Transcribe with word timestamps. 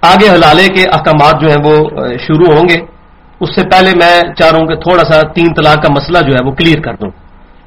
آگے 0.00 0.28
حلالے 0.30 0.66
کے 0.74 0.82
احکامات 0.92 1.40
جو 1.40 1.46
ہیں 1.48 1.62
وہ 1.64 1.74
شروع 2.26 2.56
ہوں 2.56 2.68
گے۔ 2.68 2.78
اس 3.40 3.54
سے 3.54 3.68
پہلے 3.68 3.90
میں 3.90 4.34
چاہ 4.34 4.50
رہا 4.50 4.58
ہوں 4.58 4.66
کہ 4.66 4.74
تھوڑا 4.74 5.12
سا 5.12 5.20
تین 5.20 5.54
طلاق 5.54 5.82
کا 5.82 5.92
مسئلہ 5.92 6.18
جو 6.18 6.34
ہے 6.34 6.44
وہ 6.46 6.50
کلیئر 6.50 6.80
کر 6.80 6.94
دوں۔ 6.94 7.10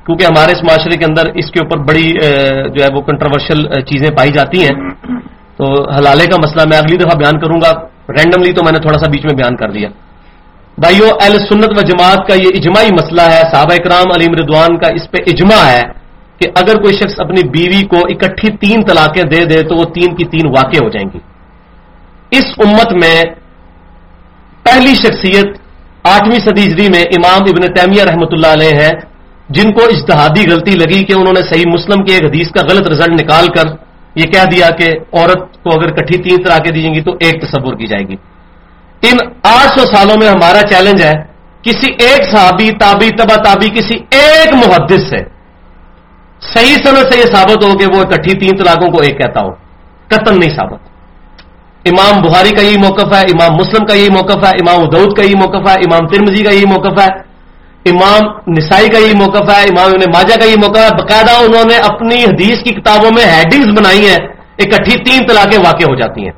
کیونکہ 0.05 0.23
ہمارے 0.23 0.51
اس 0.51 0.63
معاشرے 0.63 0.97
کے 0.97 1.05
اندر 1.05 1.21
اس 1.35 1.51
کے 1.51 1.59
اوپر 1.63 1.77
بڑی 1.77 2.09
جو 2.73 2.83
ہے 2.83 2.89
وہ 2.95 3.01
کنٹروورشل 3.01 3.81
چیزیں 3.81 4.17
پائی 4.17 4.31
جاتی 4.31 4.63
ہیں۔ 4.63 4.89
تو 5.57 5.89
حلالے 5.91 6.25
کا 6.25 6.37
مسئلہ 6.37 6.63
میں 6.69 6.77
اگلی 6.77 6.97
دفعہ 6.97 7.17
بیان 7.17 7.39
کروں 7.39 7.59
گا۔ 7.61 7.71
رینڈملی 8.09 8.51
تو 8.53 8.63
میں 8.63 8.71
نے 8.71 8.79
تھوڑا 8.79 8.99
سا 8.99 9.11
بیچ 9.11 9.25
میں 9.25 9.35
بیان 9.35 9.55
کر 9.55 9.71
دیا۔ 9.71 9.89
بھائیو، 10.77 11.05
اہل 11.21 11.31
سنت 11.31 11.71
و 11.77 11.81
جماعت 11.81 12.27
کا 12.27 12.35
یہ 12.35 12.49
اجماعی 12.55 12.89
مسئلہ 12.93 13.21
ہے۔ 13.21 13.41
صحابہ 13.53 13.73
اکرام 13.73 14.11
علیم 14.15 14.33
ردوان 14.33 14.77
کا 14.77 14.87
اس 14.87 15.11
پہ 15.11 15.17
اجماع 15.27 15.65
ہے۔ 15.71 15.96
کہ 16.41 16.49
اگر 16.55 16.81
کوئی 16.81 16.93
شخص 16.93 17.19
اپنی 17.19 17.41
بیوی 17.49 17.81
کو 17.87 17.97
اکٹھی 18.09 18.49
تین 18.57 18.81
طلاقیں 18.81 19.23
دے 19.23 19.43
دے 19.45 19.61
تو 19.61 19.75
وہ 19.75 19.83
تین 19.83 20.15
کی 20.15 20.25
تین 20.25 20.47
واقع 20.47 20.83
ہو 20.83 20.89
جائیں 20.89 21.07
گی۔ 21.13 21.19
اس 22.31 22.47
امت 22.57 22.93
میں 22.93 23.23
پہلی 24.63 24.93
شخصیت 24.95 25.47
آٹھویں 26.03 26.39
صدی 26.39 26.65
ہجری 26.65 26.87
میں 26.93 27.03
امام 27.17 27.41
ابن 27.41 27.63
تیمیہ 27.73 28.03
رحمۃ 28.03 28.31
اللہ 28.31 28.53
علیہ 28.53 28.75
ہے 28.75 28.91
جن 29.49 29.71
کو 29.71 29.85
اجتہادی 29.85 30.43
غلطی 30.51 30.75
لگی 30.75 31.03
کہ 31.03 31.13
انہوں 31.13 31.33
نے 31.33 31.41
صحیح 31.41 31.65
مسلم 31.67 32.03
کے 32.03 32.13
ایک 32.13 32.23
حدیث 32.23 32.51
کا 32.51 32.61
غلط 32.69 32.87
رزلٹ 32.87 33.21
نکال 33.21 33.47
کر 33.47 33.65
یہ 34.15 34.25
کہہ 34.25 34.45
دیا 34.51 34.69
کہ 34.69 34.89
عورت 35.13 35.63
کو 35.63 35.69
اگر 35.73 35.89
کٹھی 35.95 36.17
تین 36.23 36.43
طرح 36.43 36.57
کے 36.57 36.71
دی 36.71 36.81
جائیں 36.81 36.95
گی 36.95 37.01
تو 37.01 37.11
ایک 37.19 37.41
تصور 37.41 37.75
کی 37.75 37.87
جائے 37.87 38.07
گی۔ 38.07 38.15
ان 39.01 39.17
آٹھ 39.43 39.79
سو 39.79 39.85
سالوں 39.85 40.15
میں 40.19 40.27
ہمارا 40.27 40.61
چیلنج 40.67 41.01
ہے، 41.01 41.13
کسی 41.61 41.91
ایک 41.99 42.21
صحابی 42.31 42.69
تابی 42.79 43.09
تبا 43.09 43.35
تابی 43.43 43.69
کسی 43.69 43.97
ایک 44.11 44.53
محدث 44.53 45.09
سے 45.09 45.21
صحیح 46.41 46.75
سمے 46.75 47.11
سے 47.11 47.19
یہ 47.19 47.25
ثابت 47.25 47.63
ہو 47.63 47.77
کہ 47.77 47.85
وہ 47.95 48.01
اکٹھی 48.01 48.39
تین 48.39 48.57
طلاقوں 48.57 48.91
کو 48.91 49.03
ایک 49.03 49.17
کہتا 49.17 49.41
ہو 49.41 49.49
قتل 50.07 50.39
نہیں 50.39 50.49
ثابت۔ 50.49 50.79
امام 51.85 52.21
بخاری 52.21 52.49
کا 52.49 52.61
یہی 52.61 52.77
موقف 52.77 53.13
ہے، 53.13 53.21
امام 53.21 53.55
مسلم 53.55 53.85
کا 53.85 53.93
یہی 53.93 54.09
موقف 54.09 54.43
ہے، 54.43 54.49
امام 54.49 54.83
ادود 54.83 55.17
کا 55.17 55.23
یہی 55.23 55.35
موقف 55.35 55.69
ہے، 55.69 55.73
امام 55.73 56.07
ترمزی 56.07 56.43
کا 56.43 56.51
یہی 56.51 56.65
موقف 56.65 57.01
ہے، 57.01 57.27
امام 57.89 58.51
نسائی 58.51 58.87
کا 58.89 58.97
یہی 58.97 59.13
موقف 59.13 59.49
ہے، 59.49 59.63
امام 59.63 59.87
ابن 59.87 60.11
ماجہ 60.15 60.39
کا 60.39 60.45
یہی 60.45 60.55
موقف 60.55 60.77
ہے۔ 60.77 60.89
باقاعدہ 60.89 61.31
انہوں 61.31 61.65
نے 61.65 61.77
اپنی 61.77 62.23
حدیث 62.23 62.63
کی 62.63 62.73
کتابوں 62.73 63.11
میں 63.15 63.25
ہیڈنگز 63.25 63.79
بنائی 63.79 64.07
ہیں، 64.09 64.17
اکٹھی 64.59 65.03
تین 65.03 65.27
طلاقیں 65.27 65.59
واقع 65.59 65.83
ہو 65.83 65.95
جاتی 65.95 66.21
ہیں۔ 66.21 66.31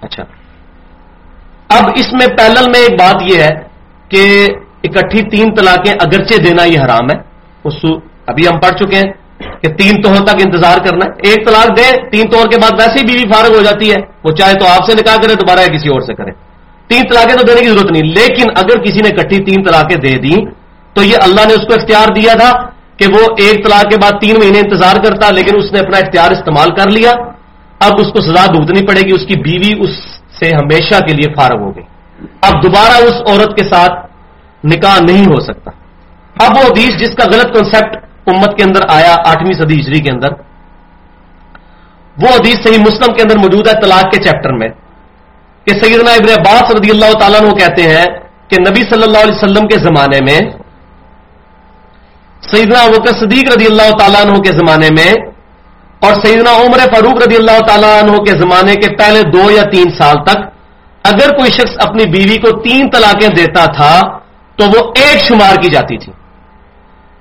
اچھا۔ 0.00 0.22
اب 1.68 1.84
اس 1.96 2.12
میں 2.12 2.26
پیلل 2.26 2.70
میں 2.70 2.80
ایک 2.80 3.00
بات 3.00 3.16
یہ 3.30 3.42
ہے 3.42 3.50
کہ 4.08 4.48
اکٹھی 4.84 5.22
تین 5.22 5.54
طلاقیں 5.54 5.92
اگرچہ 6.00 6.42
دینا 6.42 6.64
یہ 6.64 6.78
حرام 6.80 7.10
ہے، 7.14 7.16
اس 7.64 7.84
ابھی 8.26 8.46
ہم 8.46 8.58
پڑھ 8.60 8.76
چکے 8.78 8.96
ہیں 8.96 9.10
کہ 9.62 9.68
تین 9.68 10.00
توہر 10.02 10.24
تک 10.24 10.40
انتظار 10.44 10.78
کرنا 10.78 11.06
ہے۔ 11.06 11.28
ایک 11.28 11.46
طلاق 11.46 11.68
دے 11.78 11.86
تین 12.10 12.30
توہر 12.30 12.46
کے 12.46 12.56
بعد 12.62 12.80
ویسے 12.80 12.98
ہی 13.00 13.04
بیوی 13.06 13.32
فارغ 13.32 13.56
ہو 13.56 13.62
جاتی 13.62 13.90
ہے۔ 13.90 13.96
وہ 14.24 14.30
چاہے 14.30 14.54
تو 14.54 14.66
آپ 14.66 14.84
سے 14.84 14.94
نکاح 14.94 15.16
کرے، 15.16 15.34
دوبارہ 15.34 15.60
یا 15.60 15.66
کسی 15.66 15.88
اور 15.88 16.00
سے 16.00 16.14
کرے۔ 16.14 16.30
تین 16.90 17.02
طلاقیں 17.02 17.36
تو 17.36 17.46
دینے 17.46 17.60
کی 17.60 17.68
ضرورت 17.68 17.90
نہیں، 17.92 18.02
لیکن 18.02 18.46
اگر 18.56 18.82
کسی 18.84 19.00
نے 19.00 19.10
کٹھی 19.10 19.38
تین 19.44 19.64
طلاقیں 19.64 19.96
دے 19.96 20.14
دی 20.18 20.34
تو 20.92 21.02
یہ 21.02 21.16
اللہ 21.22 21.40
نے 21.48 21.54
اس 21.54 21.66
کو 21.68 21.74
اختیار 21.74 22.12
دیا 22.14 22.34
تھا 22.34 22.50
کہ 22.96 23.06
وہ 23.14 23.22
ایک 23.38 23.64
طلاق 23.66 23.90
کے 23.90 23.96
بعد 24.02 24.20
تین 24.20 24.36
مہینے 24.40 24.58
انتظار 24.58 24.96
کرتا، 24.96 25.30
لیکن 25.30 25.56
اس 25.56 25.72
نے 25.72 25.80
اپنا 25.80 25.98
اختیار 25.98 26.30
استعمال 26.30 26.70
کر 26.70 26.90
لیا۔ 26.90 27.12
اب 27.80 27.92
اس 28.00 28.12
کو 28.12 28.20
سزا 28.20 28.46
بھگتنی 28.52 28.86
پڑے 28.86 29.00
گی، 29.00 29.14
اس 29.14 29.26
کی 29.26 29.40
بیوی 29.40 29.72
اس 29.80 29.90
سے 30.40 30.50
ہمیشہ 30.56 31.00
کے 31.00 31.14
لیے 31.14 31.34
فارغ 31.34 31.60
ہو 31.60 31.76
گئی۔ 31.76 31.84
اب 32.42 32.62
دوبارہ 32.62 33.04
اس 33.04 33.16
عورت 33.26 33.56
کے 33.56 33.64
ساتھ 33.64 33.92
نکاح 34.66 34.98
نہیں 35.00 35.26
ہو 35.26 35.40
سکتا۔ 35.40 35.70
اب 36.46 36.56
وہ 36.56 36.62
حدیث 36.62 36.96
جس 36.96 37.14
کا 37.16 37.24
غلط 37.32 37.58
کنسپٹ 37.58 38.05
امت 38.26 38.58
کے 38.58 38.64
اندر 38.64 38.80
آیا، 38.88 39.14
آٹھویں 39.26 39.64
صدی 39.64 39.80
ہجری 39.80 40.00
کے 40.00 40.10
اندر۔ 40.12 40.28
وہ 42.22 42.28
حدیث 42.28 42.54
صحیح 42.54 42.78
مسلم 42.78 43.14
کے 43.14 43.22
اندر 43.22 43.38
موجود 43.38 43.68
ہے 43.68 43.72
طلاق 43.72 44.02
کے 44.02 44.22
چیپٹر 44.22 44.52
میں۔ 44.52 44.68
کہ 45.64 45.78
سیدنا 45.82 46.10
ابن 46.10 46.40
عباس 46.40 46.62
رضی 46.62 46.90
اللہ 46.90 47.18
تعالیٰ 47.18 47.40
وہ 47.42 47.50
کہتے 47.50 47.82
ہیں 47.82 48.04
کہ 48.48 48.56
نبی 48.60 48.80
صلی 48.80 49.02
اللہ 49.02 49.18
علیہ 49.18 49.34
وسلم 49.34 49.66
کے 49.66 49.78
زمانے 49.78 50.18
میں، 50.24 50.50
سیدنا 52.50 52.84
وکر 52.84 53.18
صدیق 53.18 53.56
رضی 53.56 53.66
اللہ 53.66 53.90
تعالیٰ 53.98 54.26
عنہ 54.26 54.38
کے 54.38 54.52
زمانے 54.52 54.88
میں 54.90 55.12
اور 56.00 56.14
سیدنا 56.14 56.50
عمر 56.50 56.78
فاروق 56.78 57.26
رضی 57.26 57.36
اللہ 57.36 57.60
تعالیٰ 57.66 58.02
عنہ 58.02 58.16
کے 58.16 58.38
زمانے 58.38 58.74
کے 58.74 58.96
پہلے 58.96 59.22
دو 59.22 59.50
یا 59.50 59.62
تین 59.62 59.84
سال 59.98 60.14
تک، 60.24 60.38
اگر 61.04 61.36
کوئی 61.36 61.50
شخص 61.50 61.86
اپنی 61.86 62.04
بیوی 62.04 62.38
کو 62.38 62.62
تین 62.62 62.90
طلاقیں 62.90 63.28
دیتا 63.28 63.64
تھا، 63.64 64.18
تو 64.56 64.64
وہ 64.64 64.92
ایک 64.96 65.18
شمار 65.20 65.56
کی 65.56 65.70
جاتی 65.70 65.98
تھی۔ 65.98 66.12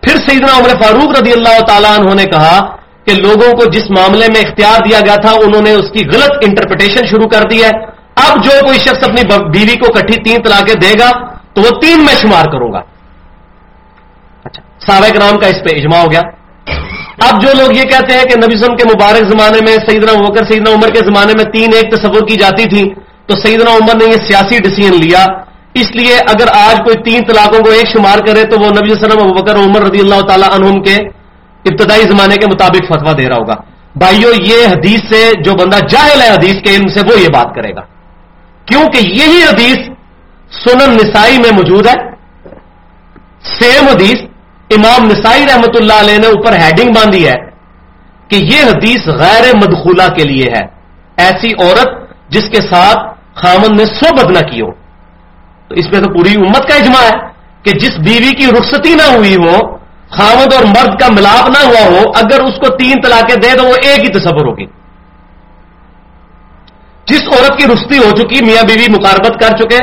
پھر 0.05 0.15
سیدنا 0.29 0.57
عمر 0.57 0.69
فاروق 0.83 1.21
رضی 1.21 1.31
اللہ 1.31 1.59
تعالیٰ 1.67 1.99
عنہ 1.99 2.13
نے 2.13 2.25
کہا 2.25 2.59
کہ 3.05 3.13
لوگوں 3.13 3.51
کو 3.51 3.71
جس 3.71 3.89
معاملے 3.89 4.27
میں 4.27 4.41
اختیار 4.41 4.87
دیا 4.89 4.99
گیا 4.99 5.15
تھا، 5.15 5.31
انہوں 5.31 5.61
نے 5.61 5.71
اس 5.71 5.91
کی 5.91 6.05
غلط 6.13 6.31
انٹرپریٹیشن 6.41 7.05
شروع 7.05 7.27
کر 7.27 7.41
دی 7.49 7.63
ہے۔ 7.63 7.69
اب 8.15 8.43
جو 8.43 8.51
کوئی 8.65 8.79
شخص 8.79 9.03
اپنی 9.03 9.21
بیوی 9.49 9.75
کو 9.75 9.93
کٹھی 9.93 10.23
تین 10.23 10.43
طلاقیں 10.43 10.73
دے 10.73 10.93
گا، 10.99 11.11
تو 11.53 11.61
وہ 11.61 11.69
تین 11.81 12.05
میں 12.05 12.15
شمار 12.21 12.45
کروں 12.45 12.73
گا۔ 12.73 12.79
اچھا 14.43 14.63
سابق 14.87 15.17
نام 15.17 15.37
کا 15.37 15.47
اس 15.47 15.63
پہ 15.63 15.75
اجماع 15.75 16.01
ہو 16.01 16.11
گیا۔ 16.11 16.21
اب 17.19 17.41
جو 17.41 17.49
لوگ 17.57 17.75
یہ 17.75 17.83
کہتے 17.83 18.13
ہیں 18.13 18.23
کہ 18.23 18.35
نبی 18.35 18.57
کے 18.57 18.87
مبارک 18.93 19.23
زمانے 19.29 19.59
میں 19.65 19.77
سیدنا 19.89 20.11
وکر 20.11 20.45
سیدنا 20.51 20.73
عمر 20.73 20.87
کے 20.87 20.99
زمانے 20.99 21.33
میں 21.37 21.43
تین 21.43 21.69
ایک 21.73 21.91
تصور 21.91 22.27
کی 22.27 22.35
جاتی 22.35 22.65
تھی 22.65 22.83
تو 23.25 23.35
سیدنا 23.35 23.71
عمر 23.71 23.95
نے 23.95 24.05
یہ 24.05 24.27
سیاسی 24.27 24.57
ڈسیزن 24.57 24.95
لیا۔ 24.95 25.25
اس 25.75 25.95
لیے 25.95 26.15
اگر 26.15 26.47
آج 26.55 26.77
کوئی 26.77 27.03
تین 27.03 27.23
طلاقوں 27.23 27.59
کو 27.59 27.71
ایک 27.71 27.87
شمار 27.87 28.17
کرے 28.27 28.43
تو 28.43 28.59
وہ 28.59 28.67
نبی 28.67 28.91
وسلم 28.91 29.31
وکر 29.31 29.55
عمر 29.55 29.81
رضی 29.81 29.99
اللہ 29.99 30.21
تعالیٰ 30.21 30.49
عنہم 30.51 30.81
کے 30.81 30.95
ابتدائی 31.65 32.01
زمانے 32.01 32.35
کے 32.35 32.45
مطابق 32.45 32.93
فتوا 32.93 33.11
دے 33.17 33.29
رہا 33.29 33.35
ہوگا۔ 33.35 33.53
بھائیو، 33.95 34.29
یہ 34.29 34.67
حدیث 34.67 34.99
سے 35.13 35.31
جو 35.43 35.53
بندہ 35.53 35.77
جاہل 35.85 36.21
ہے 36.21 36.27
حدیث 36.27 36.53
کے 36.53 36.75
علم 36.75 36.87
سے، 36.87 36.99
وہ 37.09 37.19
یہ 37.19 37.27
بات 37.33 37.55
کرے 37.55 37.75
گا۔ 37.75 37.81
کیونکہ 38.65 38.97
یہی 38.97 39.43
حدیث 39.43 39.77
سنن 40.65 40.91
نسائی 40.91 41.37
میں 41.37 41.51
موجود 41.51 41.87
ہے۔ 41.87 41.93
سیم 43.43 43.87
حدیث 43.87 44.15
امام 44.69 45.05
نسائی 45.05 45.43
رحمت 45.43 45.77
اللہ 45.79 45.93
علیہ 45.93 46.17
نے 46.17 46.27
اوپر 46.27 46.53
ہیڈنگ 46.53 46.91
باندھی 46.91 47.27
ہے 47.27 47.35
کہ 48.27 48.35
یہ 48.35 48.63
حدیث 48.63 49.07
غیر 49.07 49.55
مدخولہ 49.55 50.15
کے 50.17 50.23
لیے 50.23 50.43
ہے۔ 50.43 50.65
ایسی 51.17 51.49
عورت 51.59 51.89
جس 52.29 52.43
کے 52.43 52.61
ساتھ 52.71 52.99
خامن 53.35 53.77
نے 53.77 53.85
صحبت 53.85 54.25
نہ 54.25 54.47
کی 54.51 54.61
ہو۔ 54.61 54.84
تو 55.67 55.75
اس 55.75 55.85
میں 55.91 56.01
تو 56.01 56.13
پوری 56.13 56.35
امت 56.35 56.69
کا 56.69 56.75
اجماع 56.75 57.03
ہے 57.03 57.27
کہ 57.63 57.71
جس 57.71 57.91
بیوی 57.97 58.31
کی 58.31 58.45
رخصتی 58.47 58.95
نہ 58.95 59.15
ہوئی 59.15 59.35
ہو 59.35 59.77
خامد 60.09 60.53
اور 60.53 60.63
مرد 60.63 60.99
کا 60.99 61.07
ملاپ 61.11 61.49
نہ 61.49 61.67
ہوا 61.67 61.85
ہو، 61.85 62.01
اگر 62.15 62.43
اس 62.43 62.53
کو 62.59 62.75
تین 62.77 63.01
طلاقیں 63.01 63.35
دے 63.35 63.57
تو 63.57 63.63
وہ 63.63 63.73
ایک 63.83 63.99
ہی 63.99 64.19
تصور 64.19 64.45
ہوگی۔ 64.45 64.65
جس 67.07 67.21
عورت 67.21 67.57
کی 67.57 67.65
رخصتی 67.67 67.97
ہو 67.97 68.11
چکی، 68.11 68.45
میاں 68.45 68.63
بیوی 68.63 68.85
مقاربت 68.89 69.41
کر 69.41 69.57
چکے، 69.57 69.79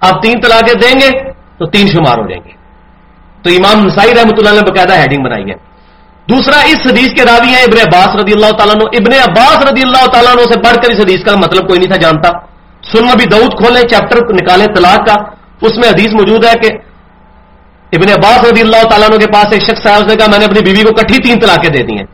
آپ 0.00 0.22
تین 0.22 0.40
طلاقیں 0.40 0.74
دیں 0.74 1.00
گے 1.00 1.32
تو 1.58 1.66
تین 1.66 1.86
شمار 1.86 2.18
ہو 2.18 2.28
جائیں 2.28 2.42
گے۔ 2.44 2.50
تو 3.42 3.50
امام 3.50 3.86
نسائی 3.86 4.14
رحمۃ 4.14 4.38
اللہ 4.38 4.50
نے 4.50 4.70
باقاعدہ 4.70 5.00
ہیڈنگ 5.00 5.24
بنائی 5.24 5.50
ہے۔ 5.50 5.70
دوسرا، 6.28 6.60
اس 6.60 6.86
حدیث 6.86 7.08
کے 7.08 7.22
راوی 7.24 7.48
ہیں 7.48 7.62
ابن 7.62 7.78
عباس 7.80 8.14
رضی 8.14 8.32
اللہ 8.32 8.50
تعالیٰ 8.50 8.74
ابن 8.74 9.12
عباس 9.30 9.56
رضی 9.62 9.82
اللہ 9.82 10.06
تعالیٰ 10.06 10.32
سے 10.36 10.60
پڑھ 10.60 10.76
کر 10.76 10.90
اس 10.90 11.00
حدیث 11.00 11.24
کا 11.24 11.36
مطلب 11.36 11.68
کوئی 11.68 11.78
نہیں 11.78 11.88
تھا، 11.88 11.96
جانتا۔ 11.96 12.49
سن 12.92 13.16
بھی 13.16 13.24
دعود 13.24 13.64
کھولیں 13.64 13.82
چیپٹر 13.82 14.34
نکالیں 14.34 14.66
طلاق 14.66 15.06
کا۔ 15.06 15.14
اس 15.66 15.76
میں 15.76 15.88
حدیث 15.88 16.12
موجود 16.12 16.44
ہے 16.44 16.52
کہ 16.62 16.68
ابن 17.92 18.12
عباس 18.12 18.52
رضی 18.52 18.60
اللہ 18.60 18.88
تعالیٰ 18.90 19.08
کے 19.08 19.26
پاس 19.32 19.46
ایک 19.50 19.62
شخص 19.62 19.86
ہے 19.86 19.94
اس 19.94 20.06
نے 20.06 20.16
کہا، 20.16 20.26
میں 20.30 20.38
نے 20.38 20.44
اپنی 20.44 20.60
بیوی 20.60 20.82
کو 20.82 20.90
کٹھی 20.90 21.22
تین 21.22 21.40
طلاقیں 21.40 21.70
دے 21.70 21.82
دی 21.82 21.92
ہیں۔ 21.92 22.06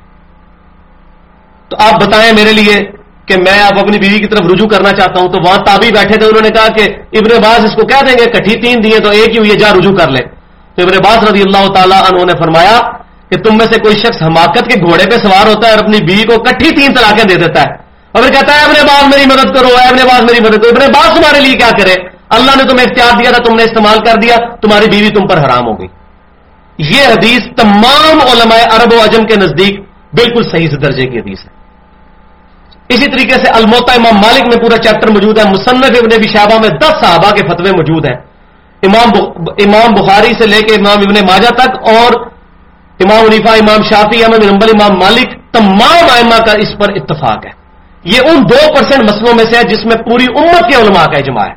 تو 1.68 1.76
آپ 1.80 2.02
بتائیں 2.02 2.32
میرے 2.32 2.52
لیے 2.52 2.80
کہ 3.26 3.36
میں 3.36 3.62
اب 3.62 3.78
اپنی 3.78 3.98
بیوی 3.98 4.18
کی 4.18 4.26
طرف 4.26 4.40
رجوع 4.40 4.68
کرنا 4.68 4.90
چاہتا 4.90 5.20
ہوں۔ 5.20 5.28
تو 5.28 5.38
وہاں 5.46 5.56
تابی 5.56 5.90
بیٹھے 5.92 6.16
تھے، 6.16 6.26
انہوں 6.26 6.42
نے 6.42 6.48
کہا 6.48 6.68
کہ 6.68 6.82
ابن 7.12 7.44
عباس 7.44 7.64
اس 7.64 7.72
کو 7.72 7.86
کہہ 7.86 8.06
دیں 8.06 8.14
گے، 8.18 8.30
کٹھی 8.30 8.60
تین 8.60 8.84
دیے 8.84 8.98
تو 8.98 9.10
ایک 9.10 9.28
ہی 9.28 9.38
ہوئی 9.38 9.50
جا 9.50 9.72
رجوع 9.72 9.92
کر 9.92 10.08
لے۔ 10.08 10.26
تو 10.74 10.82
ابن 10.82 10.94
عباس 10.94 11.30
رضی 11.30 11.40
اللہ 11.40 11.72
تعالیٰ 11.72 12.02
عنہ 12.02 12.24
نے 12.24 12.32
فرمایا 12.32 12.80
کہ 13.30 13.36
تم 13.36 13.56
میں 13.56 13.66
سے 13.66 13.80
کوئی 13.80 13.96
شخص 13.96 14.22
حماقت 14.22 14.70
کے 14.70 14.80
گھوڑے 14.80 15.04
پہ 15.04 15.16
سوار 15.16 15.46
ہوتا 15.46 15.68
ہے 15.68 15.74
اور 15.74 15.84
اپنی 15.84 15.98
بیوی 15.98 16.22
کو 16.22 16.42
کٹھی 16.42 16.70
تین 16.70 16.94
طلاقیں 16.94 17.24
دے 17.24 17.34
دیتا 17.34 17.60
ہے۔ 17.60 17.85
اور 18.16 18.24
پھر 18.24 18.32
کہتا 18.32 18.54
ہے 18.54 18.64
ابن 18.64 18.86
باز 18.86 19.02
میری 19.02 19.26
مدد 19.26 19.56
کرو 19.56 19.68
ابن 19.88 19.96
باز 19.96 20.22
میری 20.22 20.40
مدد 20.40 20.62
کرو. 20.62 20.76
ابن 20.76 20.92
باز 20.92 21.08
تمہارے 21.16 21.40
لیے 21.40 21.54
کیا 21.54 21.70
کرے؟ 21.78 21.94
اللہ 22.28 22.50
نے 22.56 22.64
تمہیں 22.64 22.86
اختیار 22.86 23.20
دیا 23.20 23.30
تھا، 23.30 23.42
تم 23.42 23.56
نے 23.56 23.62
استعمال 23.62 23.98
کر 23.98 24.14
دیا، 24.14 24.36
تمہاری 24.36 24.86
بیوی 24.90 25.08
تم 25.08 25.26
پر 25.26 25.38
حرام 25.38 25.66
ہو 25.66 25.80
گئی۔ 25.80 25.88
یہ 26.78 27.02
حدیث 27.06 27.40
تمام 27.56 28.20
علماء 28.32 28.76
عرب 28.76 28.92
و 28.92 29.04
عجم 29.04 29.26
کے 29.26 29.36
نزدیک 29.36 29.80
بالکل 30.12 30.42
صحیح 30.42 30.66
سے 30.70 30.76
درجے 30.76 31.06
کی 31.06 31.18
حدیث 31.18 31.38
ہے۔ 31.44 31.56
اسی 32.88 33.04
طریقے 33.04 33.34
سے 33.34 33.50
الموتا 33.50 33.92
امام 33.92 34.14
مالک 34.14 34.42
میں 34.46 34.64
پورا 34.64 34.78
چیپٹر 34.78 35.08
موجود 35.08 35.38
ہے۔ 35.38 35.44
مصنف 35.44 35.84
ابن 35.84 36.22
بشابہ 36.22 36.60
میں 36.60 36.68
دس 36.68 37.06
صحابہ 37.06 37.30
کے 37.30 37.48
فتوے 37.48 37.70
موجود 37.70 38.04
ہیں۔ 38.04 38.16
امام 38.82 39.08
امام 39.48 39.94
بخاری 39.94 40.32
سے 40.38 40.46
لے 40.46 40.60
کے 40.60 40.74
امام 40.74 40.98
ابن 40.98 41.26
ماجہ 41.26 41.48
تک 41.48 41.88
اور 41.88 42.26
امام 43.00 43.24
عنیفا 43.24 43.52
امام 43.52 43.82
شافی 43.82 44.24
احمد 44.24 44.44
نمبل 44.44 44.68
امام 44.80 44.98
مالک، 44.98 45.52
تمام 45.52 46.04
آئمہ 46.10 46.44
کا 46.46 46.52
اس 46.52 46.78
پر 46.78 46.92
اتفاق 46.92 47.46
ہے۔ 47.46 47.65
یہ 48.12 48.18
ان 48.30 48.42
دو 48.42 48.58
پرسینٹ 48.74 49.02
مسئلوں 49.02 49.34
میں 49.34 49.44
سے 49.44 49.56
ہے 49.56 49.62
جس 49.62 49.84
میں 49.84 49.96
پوری 49.96 50.24
امت 50.24 50.70
کے 50.70 50.76
علماء 50.82 51.04
کا 51.04 51.18
اجماع 51.18 51.46
ہے 51.46 51.54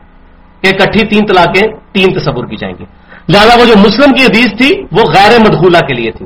کہ 0.61 0.71
کٹھی 0.71 1.07
تین 1.07 1.25
طلاقیں 1.25 1.67
تین 1.91 2.19
تصور 2.19 2.45
کی 2.45 2.57
جائیں 2.57 2.75
گی۔ 2.79 2.85
لہٰذا 3.29 3.55
وہ 3.59 3.65
جو 3.65 3.73
مسلم 3.77 4.13
کی 4.13 4.25
حدیث 4.25 4.57
تھی 4.57 4.69
وہ 4.91 5.03
غیر 5.11 5.39
مدخولہ 5.39 5.77
کے 5.77 5.93
لیے 5.93 6.11
تھی، 6.11 6.25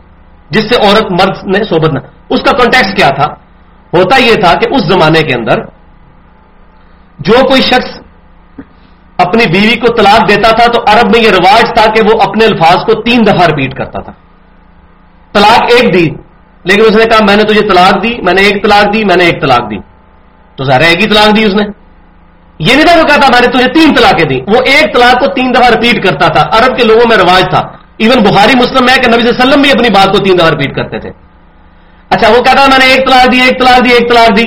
جس 0.50 0.64
سے 0.64 0.76
عورت 0.84 1.12
مرد 1.12 1.58
نے 1.58 1.64
صحبت 1.64 1.94
نہ 1.94 2.00
اس 2.30 2.42
کا 2.42 2.52
کانٹیکس 2.52 2.94
کیا 2.96 3.10
تھا؟ 3.10 3.34
ہوتا 3.94 4.18
یہ 4.18 4.36
تھا 4.36 4.54
کہ 4.54 4.74
اس 4.74 4.82
زمانے 4.82 5.22
کے 5.22 5.34
اندر 5.36 5.56
جو 7.20 7.34
کوئی 7.48 7.62
شخص 7.62 8.02
اپنی 9.18 9.46
بیوی 9.46 9.76
کو 9.76 9.88
طلاق 9.96 10.30
دیتا 10.30 10.52
تھا 10.52 10.66
تو 10.66 10.82
عرب 10.88 11.06
میں 11.06 11.24
یہ 11.24 11.30
رواج 11.30 11.64
تھا 11.76 11.94
کہ 11.94 12.02
وہ 12.02 12.22
اپنے 12.22 12.46
الفاظ 12.46 12.76
کو 12.76 13.02
تین 13.02 13.20
دفعہ 13.28 13.48
رپیٹ 13.48 13.78
کرتا 13.78 14.02
تھا۔ 14.02 14.12
طلاق 15.34 15.62
ایک 15.62 15.94
دی، 15.94 16.06
لیکن 16.64 16.82
اس 16.82 16.96
نے 16.96 17.06
کہا، 17.06 17.26
میں 17.28 17.36
نے 17.36 17.44
تجھے 17.44 17.62
طلاق 17.62 18.04
دی، 18.04 18.22
میں 18.22 18.34
نے 18.34 18.42
ایک 18.42 18.64
طلاق 18.64 18.94
دی، 18.94 19.06
میں 19.06 19.16
نے 19.16 19.24
ایک 19.24 19.42
طلاق 19.42 19.72
دی۔ 19.72 19.93
تو 20.56 20.64
ظاہر 20.64 20.82
ایک 20.82 21.02
ہی 21.02 21.10
طلاق 21.10 21.38
دی 21.38 21.44
اس 21.44 21.54
نے۔ 21.54 21.68
یہ 22.60 22.76
نہیں 22.76 22.86
تھا 22.86 22.98
وہ 22.98 23.04
کہتا، 23.04 23.28
میں 23.28 23.42
نے 23.42 23.48
تجھے 23.48 23.74
تین 23.74 23.96
طلاقیں 23.96 24.26
دی 24.26 24.40
وہ 24.48 24.58
ایک 24.66 24.96
طلاق 24.96 25.20
کو 25.20 25.28
تین 25.28 25.54
دفعہ 25.56 25.70
رپیٹ 25.70 26.06
کرتا 26.06 26.28
تھا۔ 26.28 26.50
عرب 26.52 26.78
کے 26.78 26.84
لوگوں 26.84 27.04
میں 27.10 27.18
رواج 27.18 27.44
تھا۔ 27.50 27.60
ایون 27.98 28.24
بخاری، 28.24 28.54
مسلم 28.56 28.90
ہے 28.90 28.96
کہ 28.96 29.08
نبی 29.08 29.20
صلی 29.20 29.30
اللہ 29.30 29.44
علیہ 29.44 29.48
وسلم 29.48 29.62
بھی 29.62 29.72
اپنی 29.72 29.90
بات 29.90 30.08
کو 30.08 30.18
تین 30.18 30.38
دفعہ 30.38 30.50
رپیٹ 30.50 30.76
کرتے 30.76 31.00
تھے۔ 31.00 31.10
اچھا 32.10 32.30
وہ 32.30 32.42
کہتا، 32.42 32.68
میں 32.68 32.78
نے 32.78 32.86
ایک 32.86 33.08
طلاق 33.08 33.32
دی، 33.32 33.42
ایک 33.42 33.60
طلاق 33.60 33.86
دی، 33.86 33.94
ایک 33.94 34.10
طلاق 34.10 34.38
دی۔ 34.38 34.44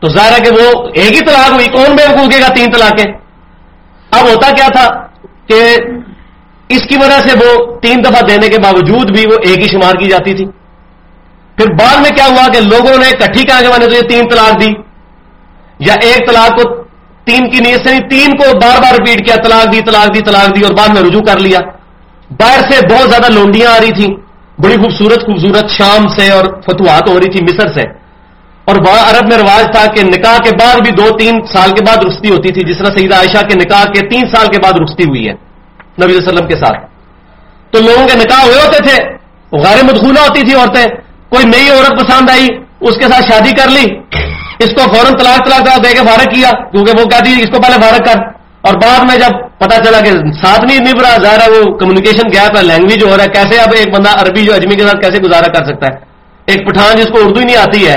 تو 0.00 0.08
ظاہر 0.08 0.32
ہے 0.32 0.40
کہ 0.40 0.50
وہ 0.50 0.88
ایک 0.94 1.12
ہی 1.12 1.20
طلاق 1.20 1.52
ہوئی، 1.52 1.66
کون 1.66 1.96
بے 1.96 2.04
وقوع 2.12 2.40
گا 2.40 2.48
تین 2.48 2.72
طلاقیں؟ 2.72 3.12
اب 4.10 4.26
ہوتا 4.28 4.50
کیا 4.50 4.68
تھا 4.68 5.06
کہ 5.46 5.76
اس 6.68 6.82
کی 6.88 6.96
وجہ 6.96 7.28
سے 7.28 7.38
وہ 7.38 7.80
تین 7.80 8.04
دفعہ 8.04 8.20
دینے 8.20 8.48
کے 8.48 8.58
باوجود 8.58 9.10
بھی 9.10 9.26
وہ 9.26 9.36
ایک 9.44 9.58
ہی 9.58 9.68
شمار 9.68 9.92
کی 9.92 10.08
جاتی 10.08 10.34
تھی۔ 10.34 10.44
پھر 11.56 11.66
بعد 11.66 11.96
میں 11.96 12.10
کیا 12.10 12.26
ہوا 12.26 12.48
کہ 12.52 12.60
لوگوں 12.60 12.98
نے 12.98 13.10
کٹھی 13.10 13.44
کہا 13.44 13.60
کہ 13.60 13.68
میں 13.68 13.78
نے 13.78 13.86
تجھے 13.86 14.02
تین 14.02 14.28
طلاق 14.28 14.60
دی۔ 14.60 14.85
یا 15.78 15.94
ایک 16.02 16.30
طلاق 16.30 16.62
کو 16.62 16.82
تین 17.24 17.50
کی 17.50 17.58
نیت 17.58 17.88
سے 17.88 17.90
نہیں، 17.90 18.08
تین 18.10 18.30
کو 18.30 18.44
بار 18.58 18.82
بار 18.82 18.94
ریپیٹ 18.94 19.26
کیا، 19.26 19.36
طلاق 19.36 19.72
دی 19.72 19.80
طلاق 19.80 20.14
دی 20.14 20.20
طلاق 20.20 20.56
دی 20.56 20.64
اور 20.64 20.72
بعد 20.72 20.88
میں 20.88 21.02
رجوع 21.02 21.20
کر 21.20 21.38
لیا۔ 21.38 21.58
باہر 22.30 22.70
سے 22.70 22.86
بہت 22.86 23.10
زیادہ 23.10 23.32
لونڈیاں 23.32 23.70
آ 23.70 23.78
رہی 23.80 23.90
تھیں، 23.90 24.14
بڑی 24.58 24.76
خوبصورت 24.76 25.26
خوبصورت 25.26 25.70
شام 25.70 26.08
سے 26.08 26.30
اور 26.30 26.44
فتوحات 26.44 27.08
ہو 27.08 27.20
رہی 27.20 27.30
تھی 27.30 27.42
مصر 27.42 27.68
سے۔ 27.68 28.06
اور 28.64 28.76
وہاں 28.76 29.10
عرب 29.10 29.32
میں 29.32 29.38
رواج 29.38 29.64
تھا 29.72 29.86
کہ 29.86 30.02
نکاح 30.02 30.38
کے 30.38 30.50
بعد 30.60 30.80
بھی 30.80 30.90
دو، 30.90 31.18
تین 31.18 31.40
سال 31.52 31.70
کے 31.70 31.84
بعد 31.86 31.96
رخصتی 31.96 32.30
ہوتی 32.30 32.52
تھی، 32.52 32.72
جس 32.72 32.78
طرح 32.78 32.96
سیدہ 32.96 33.14
عائشہ 33.14 33.46
کے 33.46 33.54
نکاح 33.54 33.84
کے 33.84 34.08
تین 34.08 34.22
سال 34.34 34.46
کے 34.46 34.60
بعد 34.62 34.72
رخصتی 34.72 35.04
ہوئی 35.04 35.28
ہے 35.28 35.32
نبی 36.02 36.04
علیہ 36.04 36.16
وسلم 36.16 36.48
کے 36.48 36.56
ساتھ۔ 36.56 36.86
تو 37.70 37.80
لوگوں 37.80 38.08
کے 38.08 38.14
نکاح 38.14 38.44
ہوئے 38.44 38.54
ہوتے 38.54 38.78
تھے 38.78 39.02
غیر 39.52 39.84
مدخولہ 39.84 40.20
ہوتی 40.20 40.40
تھی 40.40 40.54
عورتیں۔ 40.54 40.86
کوئی 41.28 41.44
نئی 41.44 41.70
عورت 41.70 41.90
پسند 41.90 42.30
آئی، 42.30 42.48
اس 42.80 42.96
کے 42.96 43.02
ساتھ 43.02 43.24
شادی 43.28 43.50
کر 43.50 43.68
لی۔ 43.68 43.84
اس 44.58 44.70
کو 44.70 44.94
فوراً 44.94 45.12
طلاق 45.12 45.46
طلاق 45.46 45.84
دے 45.84 45.88
کے 45.88 45.98
فارغ 45.98 46.34
کیا، 46.34 46.50
کیونکہ 46.50 46.92
وہ 47.00 47.04
کہتی 47.04 47.42
اس 47.42 47.50
کو 47.50 47.62
پہلے 47.62 47.82
فارغ 47.82 48.04
کر۔ 48.04 48.36
اور 48.60 48.74
بعد 48.74 48.98
میں 48.98 49.16
جب 49.16 49.58
پتا 49.58 49.84
چلا 49.84 50.00
کہ 50.00 50.10
ساتھ 50.44 50.64
نہیں 50.64 50.78
نبھ 50.78 51.02
رہا 51.02 51.16
ظاہر 51.22 51.40
ہے 51.40 51.50
وہ 51.50 51.76
کمیونیکیشن 51.76 52.28
گیپ 52.32 52.56
ہے 52.56 52.62
لینگویج 52.62 53.04
ہو 53.04 53.16
رہا 53.16 53.24
ہے، 53.24 53.28
کیسے 53.28 53.60
اب 53.60 53.68
ایک 53.76 53.94
بندہ 53.94 54.20
عربی 54.20 54.44
جو 54.44 54.54
اجمی 54.54 54.74
کے 54.74 54.82
ساتھ 54.82 54.96
کیسے 54.96 55.18
گزارا 55.18 55.46
کر 55.46 55.64
سکتا 55.64 55.86
ہے؟ 55.86 55.98
ایک 56.46 56.68
پٹھان 56.68 56.96
جس 56.96 57.06
کو 57.06 57.18
اردو 57.24 57.38
ہی 57.38 57.44
نہیں 57.44 57.56
آتی 57.56 57.88
ہے، 57.88 57.96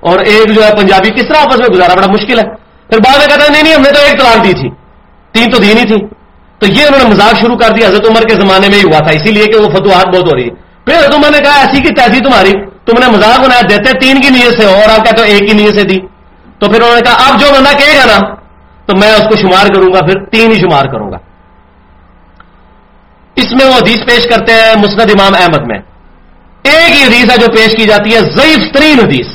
اور 0.00 0.18
ایک 0.18 0.54
جو 0.54 0.64
ہے 0.64 0.70
پنجابی، 0.74 1.10
کس 1.10 1.28
طرح 1.28 1.38
آپس 1.38 1.58
میں 1.58 1.68
گزارا؟ 1.68 1.94
بڑا 1.94 2.06
مشکل 2.06 2.38
ہے۔ 2.38 2.44
پھر 2.90 2.98
بعد 2.98 3.18
میں 3.18 3.26
کہتا 3.26 3.44
ہے، 3.44 3.50
نہیں 3.50 3.62
نہیں، 3.62 3.74
ہم 3.74 3.82
نے 3.82 3.90
تو 3.90 3.98
ایک 3.98 4.18
طلاق 4.20 4.44
دی 4.44 4.52
تھی۔ 4.52 4.70
تین 5.32 5.50
تو 5.50 5.58
دی 5.58 5.74
نہیں 5.74 5.84
تھی۔ 5.84 6.06
تو 6.58 6.66
یہ 6.66 6.84
انہوں 6.84 7.02
نے 7.02 7.14
مزاق 7.14 7.40
شروع 7.40 7.56
کر 7.56 7.70
دیا۔ 7.70 7.88
حضرت 7.88 8.10
عمر 8.10 8.20
کے 8.20 8.34
زمانے 8.34 8.68
میں 8.68 8.78
ہی 8.78 8.82
ہوا 8.82 8.98
تھا، 8.98 9.10
اسی 9.10 9.30
لیے 9.32 9.46
کہ 9.46 9.58
وہ 9.58 9.68
فتوحات 9.68 10.06
بہت 10.06 10.24
ہو 10.24 10.36
رہی 10.36 10.44
ہے 10.44 10.54
پھر 10.84 10.98
حضرت 10.98 11.14
عمر 11.14 11.30
نے 11.30 11.38
کہا، 11.38 11.60
ایسی 11.60 11.80
کی 11.80 11.88
تیسی 11.88 12.20
تمہاری۔ 12.20 12.52
تم 12.86 13.04
نے 13.04 13.16
مزاق 13.16 13.44
بنایا، 13.44 13.60
دیتے 13.70 13.98
تین 13.98 14.20
کی 14.20 14.30
نیت 14.30 14.60
سے 14.60 14.66
ہو 14.66 14.74
اور 14.74 14.88
آپ 14.88 15.04
کہتے 15.04 15.18
ہو 15.18 15.26
ایک 15.26 15.50
کی 15.50 15.56
نیت 15.56 15.74
سے 15.74 15.82
دی۔ 15.82 15.98
تو 16.58 16.66
پھر 16.66 16.82
انہوں 16.82 16.94
نے 16.94 17.00
کہا، 17.00 17.12
اب 17.12 17.40
جو 17.40 17.46
بندہ 17.56 17.78
کہے 17.78 17.98
گا 17.98 18.04
نا، 18.04 18.34
تو 18.86 18.96
میں 18.96 19.12
اس 19.12 19.22
کو 19.22 19.36
شمار 19.36 19.66
کروں 19.66 19.92
گا، 19.92 20.00
پھر 20.00 20.24
تین 20.24 20.52
ہی 20.52 20.56
شمار 20.56 20.84
کروں 20.84 21.10
گا۔ 21.12 21.16
اس 23.36 23.52
میں 23.52 23.66
وہ 23.66 23.74
حدیث 23.74 23.98
پیش 24.06 24.24
کرتے 24.24 24.52
ہیں 24.52 24.74
مسند 24.78 25.00
امام 25.00 25.32
احمد 25.34 25.66
میں۔ 25.66 25.78
ایک 26.62 26.96
ہی 26.96 27.04
حدیث 27.04 27.30
ہے 27.30 27.36
جو 27.36 27.46
پیش 27.46 27.76
کی 27.76 27.84
جاتی 27.84 28.14
ہے، 28.14 28.20
ضعیف 28.20 28.72
ترین 28.74 29.00
حدیث۔ 29.00 29.26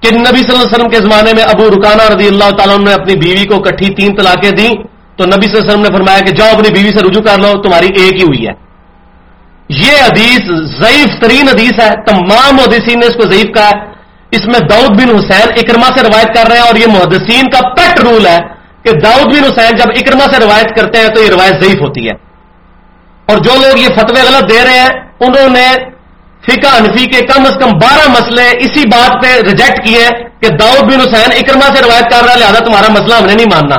کہ 0.00 0.10
نبی 0.10 0.42
صلی 0.42 0.50
اللہ 0.50 0.62
علیہ 0.62 0.74
وسلم 0.74 0.88
کے 0.88 0.96
زمانے 0.96 1.32
میں 1.32 1.42
ابو 1.42 1.70
رکانہ 1.70 2.02
رضی 2.02 2.28
اللہ 2.28 2.50
تعالیٰ 2.50 2.78
نے 2.78 2.92
اپنی 2.92 3.14
بیوی 3.16 3.44
کو 3.44 3.58
کٹھی 3.58 3.94
تین 3.94 4.16
طلاقیں 4.16 4.50
دیں، 4.50 4.70
تو 5.16 5.24
نبی 5.24 5.46
صلی 5.46 5.50
اللہ 5.50 5.58
علیہ 5.58 5.70
وسلم 5.70 5.82
نے 5.82 5.88
فرمایا 5.88 6.18
کہ 6.18 6.30
جاؤ 6.30 6.48
اپنی 6.48 6.70
بیوی 6.70 6.92
سے 6.92 6.98
رجوع 6.98 7.22
کر 7.22 7.38
لو، 7.38 7.62
تمہاری 7.62 7.86
ایک 7.86 8.14
ہی 8.14 8.22
ہوئی 8.22 8.46
ہے۔ 8.46 8.67
یہ 9.68 9.92
حدیث 9.92 10.40
ضعیف 10.80 11.20
ترین 11.20 11.48
حدیث 11.48 11.72
ہے، 11.82 11.88
تمام 12.06 12.56
محدثین 12.56 13.00
نے 13.00 13.06
اس 13.06 13.14
کو 13.14 13.22
ضعیف 13.22 13.46
کہا 13.54 13.68
ہے۔ 13.68 13.98
اس 14.30 14.46
میں 14.46 14.60
داؤد 14.60 14.90
بن 14.90 15.16
حسین 15.16 15.52
اکرما 15.56 15.86
سے 15.86 16.02
روایت 16.02 16.36
کر 16.36 16.46
رہے 16.48 16.56
ہیں 16.56 16.66
اور 16.66 16.76
یہ 16.76 16.86
محدثین 16.86 17.46
کا 17.50 17.68
پیٹ 17.68 18.00
رول 18.00 18.26
ہے 18.26 18.38
کہ 18.82 18.90
داؤد 18.90 19.26
بن 19.26 19.44
حسین 19.44 19.76
جب 19.76 19.84
اکرما 19.96 20.24
سے 20.24 20.44
روایت 20.44 20.76
کرتے 20.76 20.98
ہیں 20.98 21.08
تو 21.08 21.22
یہ 21.22 21.28
روایت 21.28 21.64
ضعیف 21.64 21.80
ہوتی 21.80 22.06
ہے۔ 22.06 22.12
اور 23.26 23.38
جو 23.38 23.50
لوگ 23.54 23.78
یہ 23.78 23.88
فتوے 23.88 24.22
غلط 24.22 24.50
دے 24.50 24.64
رہے 24.64 24.78
ہیں، 24.78 24.88
انہوں 25.20 25.48
نے 25.48 25.72
فقہ 26.46 26.76
انفی 26.76 27.06
کے 27.06 27.20
کم 27.20 27.46
از 27.46 27.54
کم 27.60 27.70
بارہ 27.70 28.10
مسئلے 28.10 28.48
اسی 28.48 28.88
بات 28.88 29.22
پہ 29.22 29.40
ریجیکٹ 29.40 29.86
کیے 29.86 30.08
کہ 30.40 30.48
داؤد 30.48 30.80
بن 30.80 31.00
حسین 31.00 31.32
اکرما 31.32 31.76
سے 31.76 31.82
روایت 31.82 32.10
کر 32.10 32.24
رہا 32.24 32.34
ہے، 32.34 32.38
لہٰذا 32.38 32.64
تمہارا 32.64 32.92
مسئلہ 32.92 33.14
ہم 33.14 33.26
نے 33.26 33.34
نہیں 33.34 33.46
ماننا۔ 33.46 33.74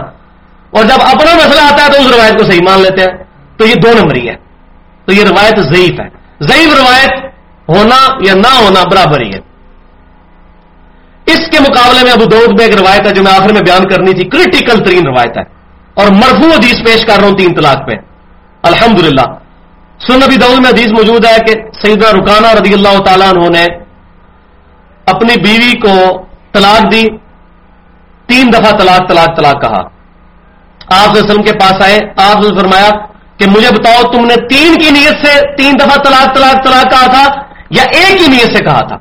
اور 0.71 0.85
جب 0.85 1.01
اپنا 1.01 1.33
مسئلہ 1.33 1.61
آتا 1.61 1.85
ہے 1.85 1.91
تو 1.91 1.97
اس 1.99 2.13
روایت 2.15 2.37
کو 2.37 2.43
صحیح 2.43 2.61
مان 2.69 2.81
لیتے 2.81 3.01
ہیں۔ 3.01 3.17
تو 3.57 3.65
یہ 3.65 3.75
دو 3.75 3.93
نمبری 3.93 4.29
ہے۔ 4.29 4.48
تو 5.09 5.15
یہ 5.15 5.23
روایت 5.23 5.59
ضعیف 5.59 5.99
ہے۔ 5.99 6.09
ضعیف 6.41 6.75
روایت 6.79 7.11
ہونا 7.69 8.27
یا 8.27 8.33
نہ 8.33 8.63
ہونا 8.63 8.83
برابر 8.91 9.21
ہی 9.21 9.29
ہے۔ 9.29 9.39
اس 11.25 11.39
کے 11.51 11.59
مقابلے 11.59 12.03
میں 12.03 12.11
ابو 12.11 12.25
دود 12.25 12.49
میں 12.49 12.65
ایک 12.65 12.79
روایت 12.79 13.05
ہے 13.05 13.11
جو 13.11 13.23
میں 13.23 13.31
آخر 13.31 13.53
میں 13.53 13.61
بیان 13.61 13.89
کرنی 13.89 14.13
تھی 14.13 14.23
کریٹیکل 14.23 14.83
ترین 14.83 15.07
روایت 15.07 15.37
ہے۔ 15.37 15.43
اور 15.93 16.07
مرفوع 16.07 16.53
حدیث 16.53 16.85
پیش 16.85 17.05
کر 17.05 17.19
رہا 17.19 17.27
ہوں 17.27 17.37
تین 17.37 17.55
طلاق 17.55 17.87
پہ۔ 17.87 17.91
الحمدللہ۔ 18.63 19.33
سن 20.07 20.19
نبی 20.19 20.37
دعود 20.37 20.59
میں 20.59 20.69
حدیث 20.69 20.87
موجود 20.87 21.25
ہے 21.25 21.37
کہ 21.47 21.53
سیدہ 21.85 22.07
رکانہ 22.07 22.47
رضی 22.47 22.73
اللہ 22.73 23.03
تعالیٰ 23.03 23.29
انہوں 23.29 23.49
نے 23.49 23.65
اپنی 25.05 25.41
بیوی 25.41 25.79
کو 25.79 26.25
طلاق 26.51 26.91
دی۔ 26.91 27.07
تین 28.25 28.53
دفعہ 28.53 28.77
طلاق 28.77 29.09
طلاق 29.09 29.37
طلاق 29.37 29.61
کہا۔ 29.61 29.99
آپ 31.03 31.09
وسلم 31.09 31.43
کے 31.43 31.51
پاس 31.51 31.75
آئے، 31.83 31.99
آپ 32.17 32.41
نے 32.41 32.59
فرمایا 32.59 32.89
کہ 33.39 33.49
مجھے 33.49 33.69
بتاؤ 33.71 34.11
تم 34.11 34.25
نے 34.25 34.35
تین 34.35 34.73
کی 34.73 34.89
نیت 34.91 35.27
سے 35.27 35.55
تین 35.55 35.75
دفعہ 35.79 36.03
طلاق 36.03 36.35
طلاق 36.35 36.65
طلاق 36.65 36.91
کہا 36.91 37.11
تھا 37.11 37.41
یا 37.69 37.83
ایک 37.83 38.21
ہی 38.21 38.27
نیت 38.27 38.57
سے 38.57 38.63
کہا 38.63 38.87
تھا؟ 38.87 38.97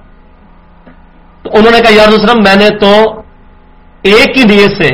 تو 1.43 1.51
انہوں 1.53 1.71
نے 1.71 1.81
کہا، 1.81 1.95
یار 1.95 2.09
وسلم 2.09 2.43
میں 2.43 2.57
نے 2.57 2.71
تو 2.71 3.23
ایک 4.03 4.39
ہی 4.39 4.45
نیت 4.45 4.83
سے 4.83 4.89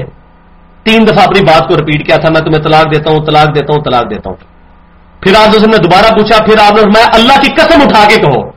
تین 0.83 1.07
دفعہ 1.07 1.25
اپنی 1.25 1.41
بات 1.41 1.69
کو 1.69 1.77
ریپیٹ 1.77 2.07
کیا 2.07 2.17
تھا۔ 2.17 2.29
میں 2.29 2.41
تمہیں 2.41 2.63
طلاق 2.63 2.95
دیتا 2.95 3.11
ہوں، 3.11 3.19
طلاق 3.19 3.55
دیتا 3.55 3.73
ہوں، 3.73 3.85
طلاق 3.85 4.11
دیتا 4.11 4.31
ہوں۔ 4.31 4.37
پھر 5.21 5.35
آپ 5.35 5.67
نے 5.67 5.79
دوبارہ 5.79 6.15
پوچھا، 6.15 6.45
پھر 6.45 6.59
آپ 6.59 6.73
نے 6.73 6.83
میں 6.83 7.05
اللہ 7.13 7.41
کی 7.41 7.53
قسم 7.53 7.83
اٹھا 7.83 8.05
کے 8.09 8.17
کہو۔ 8.17 8.51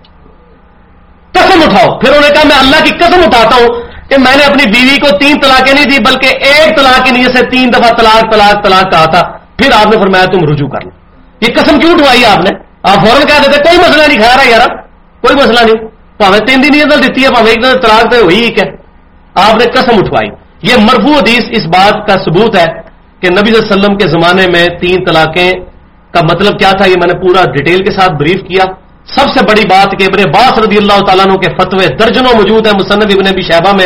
قسم 1.32 1.62
اٹھاؤ۔ 1.62 2.00
پھر 2.00 2.10
انہوں 2.10 2.22
نے 2.22 2.30
کہا، 2.30 2.44
میں 2.48 2.58
اللہ 2.58 2.84
کی 2.84 2.90
قسم 2.90 3.20
اٹھاتا 3.26 3.56
ہوں 3.56 3.68
کہ 4.10 4.18
میں 4.18 4.36
نے 4.36 4.44
اپنی 4.44 4.66
بیوی 4.66 4.98
کو 5.00 5.18
تین 5.18 5.40
طلاقیں 5.42 5.74
نہیں 5.74 5.86
دی، 5.86 6.00
بلکہ 6.00 6.28
ایک 6.28 6.78
طلاق 6.78 7.06
کی 7.06 7.12
نیت 7.12 7.38
سے 7.38 7.46
تین 7.46 7.70
دفعہ 7.70 7.90
طلاق 7.90 8.34
طلاق 8.34 8.64
طلاق 8.64 8.92
کہا 8.92 9.06
تھا۔ 9.06 9.47
پھر 9.58 9.72
آپ 9.74 9.86
نے 9.86 10.02
فرمایا 10.02 10.26
تم 10.26 10.54
رجوع 10.54 10.70
کر 10.70 10.86
لو۔ 10.86 10.90
یہ 11.42 11.48
قسم 11.56 11.80
کیوں 11.80 11.94
اٹھوائی 11.94 12.26
آپ 12.26 12.38
نے؟ 12.38 12.60
آپ 12.84 13.08
فوراً 13.08 13.28
کہہ 13.28 13.48
دیتے، 13.48 13.60
کوئی 13.60 13.78
مسئلہ 13.78 14.08
نہیں 14.08 14.18
کھا 14.18 14.36
رہا 14.38 14.50
یار، 14.50 14.68
کوئی 15.22 15.36
مسئلہ 15.36 15.60
نہیں۔ 15.60 15.88
پاوے 16.18 16.40
تین 16.40 16.64
دن 16.64 16.78
نیت 16.78 17.08
دیتی 17.08 17.24
ہے، 17.24 17.30
پاوے 17.30 17.50
ایک 17.50 17.64
دن 17.64 17.80
طلاق 17.80 18.12
تو 18.12 18.20
ہوئی 18.20 18.50
ہے 18.50 18.70
آپ 19.34 19.56
نے 19.56 19.66
قسم 19.66 19.92
اٹھوائی۔ 19.98 20.30
یہ 20.62 20.76
مرفوع 20.82 21.18
حدیث 21.18 21.44
اس 21.50 21.66
بات 21.66 22.08
کا 22.08 22.18
ثبوت 22.18 22.56
ہے 22.56 22.66
کہ 23.20 23.30
نبی 23.30 23.46
صلی 23.46 23.58
اللہ 23.58 23.74
علیہ 23.74 23.78
وسلم 23.78 23.98
کے 23.98 24.08
زمانے 24.08 24.48
میں 24.54 24.68
تین 24.68 25.06
طلاقیں 25.06 25.52
کا 26.12 26.20
مطلب 26.24 26.60
کیا 26.60 26.72
تھا؟ 26.72 26.86
یہ 26.86 26.96
میں 26.98 27.14
نے 27.14 27.20
پورا 27.20 27.44
ڈیٹیل 27.44 27.86
کے 27.86 27.92
ساتھ 27.92 28.12
بریف 28.12 28.42
کیا۔ 28.42 28.64
سب 29.06 29.30
سے 29.30 29.46
بڑی 29.46 29.62
بات 29.70 30.00
کہ 30.00 30.04
ابن 30.04 30.32
باس 30.32 30.60
رضی 30.60 30.78
اللہ 30.78 31.06
تعالیٰ 31.06 31.26
کے 31.26 31.56
فتوے 31.60 31.88
درجنوں 31.88 32.34
موجود 32.36 32.68
ہیں، 32.68 32.74
مصنف 32.74 33.16
ابن 33.16 33.28
ابی 33.28 33.42
شہبہ 33.42 33.72
میں، 33.72 33.86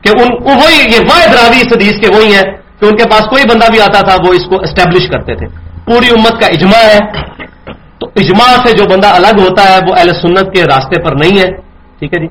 کہ 0.00 0.08
ان 0.08 0.28
وہی 0.44 0.94
یہ 0.94 0.98
واحد 0.98 1.34
راوی 1.34 1.60
اس 1.60 1.72
حدیث 1.76 2.00
کے 2.00 2.08
وہی 2.16 2.34
ہیں۔ 2.34 2.61
کہ 2.82 2.86
ان 2.86 2.96
کے 2.96 3.04
پاس 3.10 3.22
کوئی 3.22 3.44
بندہ 3.52 3.70
بھی 3.70 3.80
آتا 3.80 4.00
تھا، 4.00 4.16
وہ 4.26 4.32
اس 4.32 4.44
کو 4.48 4.56
اسٹیبلش 4.62 5.08
کرتے 5.08 5.34
تھے۔ 5.34 5.46
پوری 5.84 6.06
امت 6.08 6.40
کا 6.40 6.46
اجماع 6.46 6.84
ہے۔ 6.84 6.98
تو 7.98 8.06
اجماع 8.16 8.56
سے 8.66 8.76
جو 8.76 8.84
بندہ 8.84 9.06
الگ 9.06 9.40
ہوتا 9.40 9.62
ہے، 9.68 9.78
وہ 9.88 9.94
اہل 9.98 10.08
سنت 10.08 10.54
کے 10.54 10.64
راستے 10.64 11.02
پر 11.02 11.16
نہیں 11.16 11.38
ہے۔ 11.38 11.46
ٹھیک 11.98 12.14
ہے 12.14 12.20
جی؟ 12.20 12.26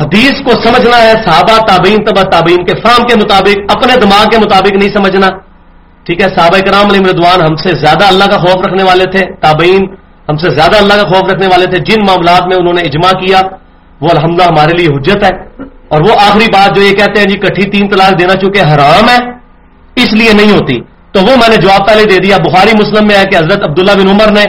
حدیث 0.00 0.32
کو 0.44 0.50
سمجھنا 0.50 1.02
ہے، 1.02 1.12
صحابہ 1.12 1.66
تابعین 1.66 2.04
تبا 2.04 2.22
تابعین 2.22 2.64
کے 2.64 2.80
فام 2.80 3.06
کے 3.06 3.14
مطابق، 3.16 3.76
اپنے 3.76 3.96
دماغ 3.96 4.24
کے 4.26 4.38
مطابق 4.38 4.72
نہیں 4.72 4.94
سمجھنا۔ 4.94 5.28
ٹھیک 6.04 6.20
ہے، 6.20 6.26
صحابہ 6.36 6.58
کرام 6.58 6.86
علی 6.90 6.98
مردوان 6.98 7.40
ہم 7.40 7.54
سے 7.54 7.68
زیادہ 7.68 8.04
اللہ 8.04 8.24
کا 8.24 8.38
خوف 8.38 8.66
رکھنے 8.66 8.82
والے 8.82 9.04
تھے، 9.04 9.24
تابعین 9.40 9.94
ہم 10.28 10.36
سے 10.36 10.48
زیادہ 10.50 10.76
اللہ 10.76 10.94
کا 10.94 11.08
خوف 11.08 11.30
رکھنے 11.30 11.46
والے 11.46 11.66
تھے۔ 11.66 11.78
جن 11.78 12.00
معاملات 12.06 12.42
میں 12.46 12.56
انہوں 12.56 12.74
نے 12.74 12.80
اجماع 12.80 13.12
کیا، 13.12 13.40
وہ 14.00 14.08
الحمدہ 14.10 14.44
ہمارے 14.44 14.76
لیے 14.76 14.86
حجت 14.86 15.24
ہے۔ 15.24 15.62
اور 15.88 16.00
وہ 16.00 16.14
آخری 16.20 16.44
بات 16.52 16.76
جو 16.76 16.82
یہ 16.82 16.92
کہتے 16.92 17.20
ہیں 17.20 17.26
جی 17.26 17.38
کٹھی 17.38 17.70
تین 17.70 17.88
طلاق 17.88 18.18
دینا 18.18 18.34
چونکہ 18.34 18.60
حرام 18.60 19.08
ہے۔ 19.08 19.31
اس 19.96 20.12
لیے 20.12 20.32
نہیں 20.32 20.52
ہوتی۔ 20.52 20.80
تو 21.12 21.20
وہ 21.20 21.36
میں 21.36 21.48
نے 21.48 21.56
جواب 21.56 21.88
پہلے 21.88 22.04
دے 22.04 22.18
دیا۔ 22.18 22.36
بخاری 22.36 22.70
مسلم 22.80 23.06
میں 23.06 23.16
ہے 23.18 23.24
کہ 23.24 23.36
حضرت 23.36 23.68
عبداللہ 23.68 23.92
بن 23.92 24.08
عمر 24.08 24.32
نے 24.32 24.42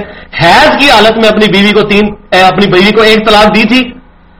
حیض 0.44 0.70
کی 0.80 0.92
حالت 0.92 1.12
میں 1.12 1.30
اپنی 1.30 1.46
بیوی 1.52 1.72
کو 1.72 1.82
تین 1.82 2.16
اپنی 2.32 2.72
بیوی 2.72 2.92
کو 2.92 3.02
ایک 3.02 3.28
طلاق 3.28 3.56
دی 3.56 3.64
تھی۔ 3.64 3.80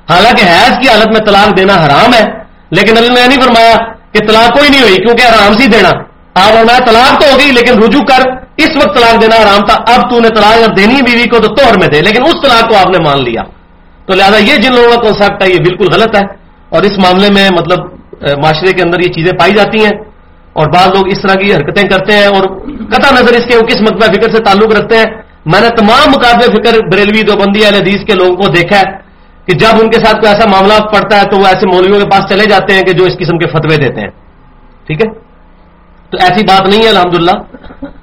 حالانکہ 0.10 0.42
حیض 0.42 0.80
کی 0.82 0.90
حالت 0.90 1.08
میں 1.08 1.26
طلاق 1.26 1.58
دینا 1.58 1.74
حرام 1.74 2.14
ہے۔ 2.14 2.44
لیکن 2.72 2.98
علی 2.98 3.08
نے 3.08 3.28
نہیں 3.28 3.42
فرمایا 3.42 3.76
کہ 4.12 4.28
طلاق 4.28 4.58
کوئی 4.58 4.70
نہیں 4.70 4.82
ہوئی، 4.82 4.96
کیونکہ 4.96 5.24
حرام 5.24 5.54
سی 5.54 5.68
دینا۔ 5.68 5.90
آپ 6.34 6.56
اور 6.58 6.66
میں 6.66 6.80
طلاق 6.80 7.22
تو 7.22 7.34
ہو 7.34 7.40
گئی، 7.40 7.52
لیکن 7.52 7.84
رجوع 7.84 8.02
کر۔ 8.02 8.30
اس 8.58 8.70
وقت 8.76 8.98
طلاق 8.98 9.22
دینا 9.22 9.36
آرام 9.36 9.66
تھا۔ 9.66 9.94
اب 9.94 10.12
تو 10.12 10.20
نے 10.20 10.30
طلاق 10.30 10.54
اگر 10.54 10.74
دینی 10.74 11.02
بیوی 11.02 11.28
کو 11.28 11.40
تو 11.40 11.56
توہر 11.56 11.78
میں 11.80 11.88
دے، 11.88 12.02
لیکن 12.02 12.24
اس 12.24 12.42
طلاق 12.44 12.70
کو 12.70 12.76
آپ 12.76 12.90
نے 12.90 12.98
مان 13.04 13.24
لیا۔ 13.24 13.42
تو 14.06 14.16
لہٰذا 14.16 14.38
یہ 14.38 14.56
جن 14.56 14.76
لوگوں 14.76 14.90
کا 14.90 15.04
کانسیپٹ 15.04 15.44
ہے، 15.44 15.50
یہ 15.50 15.58
بالکل 15.58 15.94
غلط 15.94 16.16
ہے۔ 16.16 16.26
اور 16.70 16.84
اس 16.84 16.98
معاملے 16.98 17.30
میں 17.30 17.50
مطلب 17.50 17.80
معاشرے 18.22 18.72
کے 18.74 18.82
اندر 18.82 19.00
یہ 19.00 19.08
چیزیں 19.08 19.40
پائی 19.40 19.54
جاتی 19.54 19.84
ہیں۔ 19.84 19.92
اور 20.54 20.68
بعض 20.68 20.88
لوگ 20.88 21.08
اس 21.08 21.22
طرح 21.22 21.36
کی 21.36 21.54
حرکتیں 21.54 21.90
کرتے 21.90 22.14
ہیں 22.14 22.26
اور 22.26 22.44
قطع 22.92 23.14
نظر 23.14 23.34
اس 23.34 23.46
کے 23.46 23.56
وہ 23.56 23.62
کس 23.62 23.82
مقبہ 23.82 24.14
فکر 24.14 24.32
سے 24.32 24.44
تعلق 24.44 24.76
رکھتے 24.76 24.98
ہیں۔ 24.98 25.06
میں 25.46 25.62
نے 25.62 25.68
تمام 25.70 26.10
مقابلے 26.10 26.46
فکر 26.46 26.78
بریلوی 26.92 27.22
دوبندی 27.22 27.66
اہل 27.66 27.74
حدیث 27.74 28.04
کے 28.06 28.14
لوگوں 28.14 28.36
کو 28.36 28.52
دیکھا 28.52 28.78
ہے 28.78 29.04
کہ 29.48 29.54
جب 29.54 29.82
ان 29.82 29.90
کے 29.90 30.06
ساتھ 30.06 30.16
کوئی 30.16 30.34
ایسا 30.34 30.50
معاملہ 30.50 30.74
پڑتا 30.74 31.18
ہے 31.18 31.24
تو 31.24 31.38
وہ 31.38 31.46
ایسے 31.46 31.68
مولویوں 31.68 32.00
کے 32.00 32.10
پاس 32.10 32.30
چلے 32.30 32.46
جاتے 32.46 32.74
ہیں 32.74 32.82
کہ 32.82 32.94
جو 32.94 33.04
اس 33.04 33.18
قسم 33.20 33.38
کے 33.38 33.48
فتوے 33.50 33.78
دیتے 33.78 34.02
ہیں۔ 34.02 34.08
ٹھیک 34.88 35.08
ہے؟ 35.08 35.14
تو 36.10 36.18
ایسی 36.20 36.46
بات 36.46 36.68
نہیں 36.68 36.84
ہے، 36.84 36.90
الحمدللہ۔ 36.90 37.32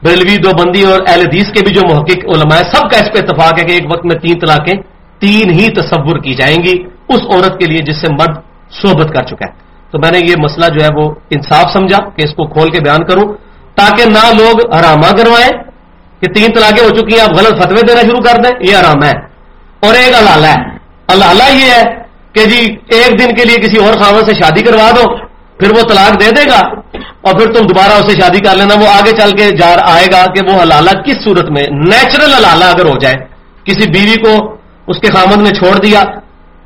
بریلوی 0.03 0.37
دو 0.37 0.51
بندی 0.59 0.83
اور 0.83 1.01
اہل 1.07 1.21
حدیث 1.21 1.47
کے 1.47 1.61
بھی 1.67 1.75
جو 1.75 1.81
محقق 1.91 2.25
علماء 2.25 2.57
ہے 2.57 2.63
سب 2.63 2.91
کا 2.91 2.99
اس 2.99 3.13
پہ 3.13 3.19
اتفاق 3.19 3.59
ہے 3.59 3.65
کہ 3.65 3.73
ایک 3.73 3.85
وقت 3.87 4.05
میں 4.05 4.17
تین 4.17 4.39
طلاقیں، 4.39 4.83
تین 5.21 5.51
ہی 5.51 5.69
تصور 5.69 6.19
کی 6.19 6.35
جائیں 6.35 6.57
گی۔ 6.57 6.83
اس 7.09 7.21
عورت 7.35 7.61
کے 7.61 7.67
لیے 7.67 7.79
جس 7.79 7.97
سے 7.97 8.07
مرد 8.13 8.37
صحبت 8.83 9.09
کر 9.09 9.23
چکا 9.23 9.47
ہے۔ 9.47 9.70
تو 9.93 9.99
میں 9.99 10.11
نے 10.11 10.19
یہ 10.19 10.35
مسئلہ 10.39 10.67
جو 10.67 10.85
ہے 10.85 10.89
وہ 10.97 11.15
انصاف 11.31 11.73
سمجھا 11.73 12.09
کہ 12.09 12.23
اس 12.23 12.31
کو 12.31 12.47
کھول 12.47 12.71
کے 12.71 12.81
بیان 12.81 13.05
کروں 13.05 13.35
تاکہ 13.75 14.05
نہ 14.05 14.43
لوگ 14.43 14.75
حرامہ 14.75 15.17
کروائیں 15.17 15.71
کہ 16.21 16.33
تین 16.33 16.47
طلاقیں 16.55 16.85
ہو 16.85 16.89
چکی 16.89 17.15
ہیں، 17.15 17.23
آپ 17.23 17.39
غلط 17.39 17.63
فتوے 17.63 17.81
دینا 17.81 18.01
شروع 18.01 18.21
کر 18.21 18.43
دیں، 18.43 18.71
یہ 18.71 18.77
حرام 18.77 19.05
ہے۔ 19.05 19.13
اور 19.83 19.95
ایک 19.95 20.15
اللہ 20.15 20.47
ہے۔ 20.47 20.55
اللہ 21.09 21.55
یہ 21.55 21.71
ہے 21.71 21.83
کہ 22.33 22.45
جی 22.45 22.77
ایک 22.89 23.19
دن 23.19 23.35
کے 23.35 23.45
لیے 23.45 23.57
کسی 23.57 23.85
اور 23.85 23.95
خاون 23.95 24.25
سے 24.25 24.35
شادی 24.35 24.63
کروا 24.63 24.91
دو، 24.91 25.17
پھر 25.59 25.71
وہ 25.71 25.83
طلاق 25.83 26.21
دے 26.21 26.31
دے 26.31 26.49
گا 26.49 26.61
اور 27.21 27.35
پھر 27.35 27.53
تم 27.53 27.67
دوبارہ 27.67 27.93
اسے 27.93 28.21
شادی 28.21 28.39
کر 28.39 28.57
لینا، 28.57 28.75
وہ 28.75 28.89
آگے 28.89 29.13
چل 29.13 29.31
کے 29.31 29.51
جا 29.51 29.77
آئے 29.83 30.07
گا 30.13 30.25
کہ 30.27 30.55
وہ 30.55 30.63
حلالہ 30.63 30.91
کس 30.91 31.25
صورت 31.25 31.51
میں 31.51 31.63
نیچرل 31.71 32.33
حلالہ 32.33 32.65
اگر 32.65 32.85
ہو 32.85 32.99
جائے۔ 32.99 33.17
کسی 33.65 33.91
بیوی 33.91 34.17
کو 34.17 34.57
اس 34.87 34.99
کے 34.99 35.09
خامد 35.09 35.43
نے 35.43 35.51
چھوڑ 35.51 35.79
دیا 35.79 36.03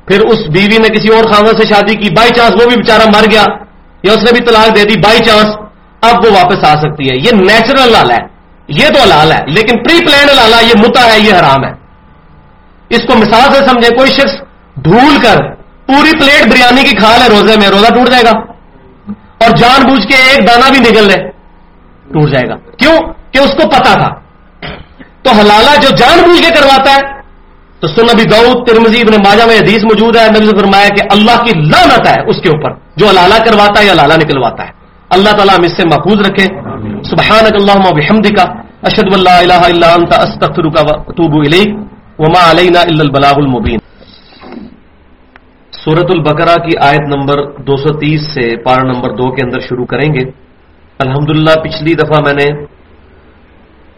پھر 0.07 0.21
اس 0.21 0.37
بیوی 0.53 0.77
نے 0.77 0.87
کسی 0.87 1.07
اور 1.13 1.23
خامد 1.23 1.61
سے 1.61 1.67
شادی 1.67 1.95
کی 1.95 2.13
بائی 2.13 2.29
چانس 2.29 2.53
وہ 2.53 2.67
بھی 2.69 2.75
بےچارا 2.75 3.03
مر 3.05 3.31
گیا، 3.31 3.43
یا 4.03 4.11
اس 4.11 4.17
نے 4.17 4.31
بھی 4.31 4.45
طلاق 4.45 4.75
دے 4.75 4.83
دی 4.83 4.99
بائی 4.99 5.19
چانس 5.19 5.49
اب 6.01 6.25
وہ 6.25 6.31
واپس 6.31 6.63
آ 6.63 6.73
سکتی 6.73 7.09
ہے۔ 7.09 7.15
یہ 7.15 7.31
نیچرل 7.31 7.91
لال 7.91 8.11
ہے، 8.11 8.17
یہ 8.67 8.87
تو 8.87 9.05
لال 9.05 9.31
ہے، 9.31 9.39
لیکن 9.47 9.83
پری 9.83 10.05
پلانڈ 10.05 10.31
لالا 10.31 10.59
یہ 10.59 10.73
متا 10.77 11.13
ہے، 11.13 11.19
یہ 11.19 11.33
حرام 11.33 11.65
ہے۔ 11.65 11.71
اس 12.89 13.01
کو 13.07 13.15
مثال 13.15 13.53
سے 13.53 13.67
سمجھے 13.67 13.95
کوئی 13.95 14.11
شخص 14.11 14.41
بھول 14.77 15.17
کر 15.21 15.37
پوری 15.85 16.11
پلیٹ 16.11 16.51
بریانی 16.51 16.83
کی 16.83 16.95
کھا 16.95 17.17
لے، 17.17 17.29
روزے 17.29 17.59
میں 17.59 17.69
روزہ 17.69 17.93
ٹوٹ 17.93 18.09
جائے 18.09 18.23
گا۔ 18.23 18.31
اور 19.11 19.49
جان 19.57 19.83
بوجھ 19.83 20.07
کے 20.07 20.15
ایک 20.15 20.47
دانہ 20.47 20.69
بھی 20.69 20.79
نکل 20.79 21.03
لے، 21.03 21.31
ٹوٹ 22.13 22.29
جائے 22.29 22.49
گا۔ 22.49 22.55
کیوں؟ 22.55 22.97
کہ 23.31 23.39
اس 23.39 23.49
کو 23.49 23.67
پتا 23.67 23.93
تھا۔ 23.93 24.09
تو 25.21 25.31
حلالہ 25.31 25.81
جو 25.81 25.89
جان 25.95 26.19
بوجھ 26.27 26.41
کے 26.41 26.49
کرواتا 26.49 26.91
ہے 26.91 27.14
تو 27.85 27.95
سن 27.95 28.09
ابھی 28.11 28.23
دعود 28.23 28.67
ترمزی 28.67 29.01
ابن 29.01 29.13
ماجہ 29.25 29.43
میں 29.47 29.57
حدیث 29.57 29.83
موجود 29.83 30.15
ہے، 30.15 30.27
نبی 30.29 30.45
نے 30.45 30.59
فرمایا 30.59 30.87
کہ 30.87 31.07
اللہ 31.11 31.43
کی 31.43 31.59
لانت 31.59 32.07
ہے 32.07 32.29
اس 32.29 32.41
کے 32.41 32.49
اوپر، 32.49 32.71
جو 32.95 33.05
لالہ 33.13 33.43
کرواتا 33.45 33.81
ہے 33.81 33.85
یا 33.85 33.93
لالا 33.93 34.15
نکلواتا 34.15 34.63
ہے۔ 34.63 34.71
اللہ 35.09 35.29
تعالیٰ 35.29 35.57
ہم 35.57 35.63
اس 35.63 35.77
سے 35.77 35.83
محفوظ 35.87 36.29
رکھے۔ 36.29 36.45
سبحان 37.03 37.45
اللہ 37.45 37.93
بحمد 37.93 38.37
کا 38.37 38.43
اشد 38.81 39.13
اللہ 39.13 39.29
الہ 39.29 39.63
الا 39.65 39.93
انت 39.93 40.13
استغفر 40.13 40.69
کا 40.69 41.11
توبو 41.11 41.39
الیک۔ 41.39 41.67
وما 42.19 42.51
علینا 42.51 42.79
الا 42.79 43.03
البلاغ 43.03 43.33
المبین۔ 43.35 43.79
سورت 45.71 46.05
البقرہ 46.09 46.55
کی 46.55 46.77
آیت 46.77 47.15
نمبر 47.15 47.61
دو 47.61 47.77
سو 47.77 47.97
تیس 47.99 48.21
سے 48.33 48.63
پارا 48.63 48.93
نمبر 48.93 49.09
دو 49.09 49.31
کے 49.35 49.45
اندر 49.45 49.59
شروع 49.59 49.85
کریں 49.85 50.13
گے۔ 50.13 50.31
الحمدللہ، 50.99 51.59
پچھلی 51.63 51.93
دفعہ 51.93 52.19
میں 52.19 52.33
نے 52.33 52.65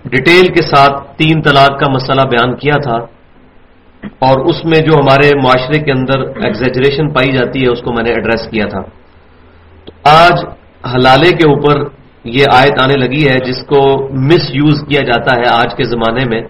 ڈیٹیل 0.10 0.54
کے 0.54 0.62
ساتھ 0.62 1.18
تین 1.18 1.42
طلاق 1.42 1.80
کا 1.80 1.92
مسئلہ 1.92 2.22
بیان 2.22 2.56
کیا 2.56 2.78
تھا۔ 2.84 3.17
اور 4.20 4.46
اس 4.46 4.66
میں 4.66 4.80
جو 4.80 4.96
ہمارے 4.96 5.30
معاشرے 5.44 5.80
کے 5.80 5.92
اندر 5.92 6.20
ایگزیجریشن 6.20 7.10
پائی 7.14 7.32
جاتی 7.32 7.64
ہے، 7.64 7.68
اس 7.68 7.82
کو 7.82 7.92
میں 7.94 8.04
نے 8.04 8.10
ایڈریس 8.10 8.48
کیا 8.48 8.66
تھا۔ 8.66 8.82
تو 9.86 9.92
آج 10.04 10.46
حلالے 10.96 11.30
کے 11.30 11.50
اوپر 11.50 11.98
یہ 12.24 12.46
آیت 12.54 12.82
آنے 12.82 12.94
لگی 13.06 13.28
ہے، 13.28 13.46
جس 13.46 13.66
کو 13.66 14.10
مس 14.14 14.50
یوز 14.54 14.88
کیا 14.88 15.02
جاتا 15.02 15.36
ہے 15.36 15.44
آج 15.52 15.76
کے 15.78 15.84
زمانے 15.84 16.24
میں، 16.30 16.42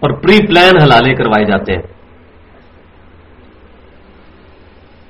اور 0.00 0.10
پری 0.10 0.46
پلان 0.46 0.82
حلالے 0.82 1.14
کروائے 1.14 1.44
جاتے 1.44 1.74
ہیں۔ 1.74 1.82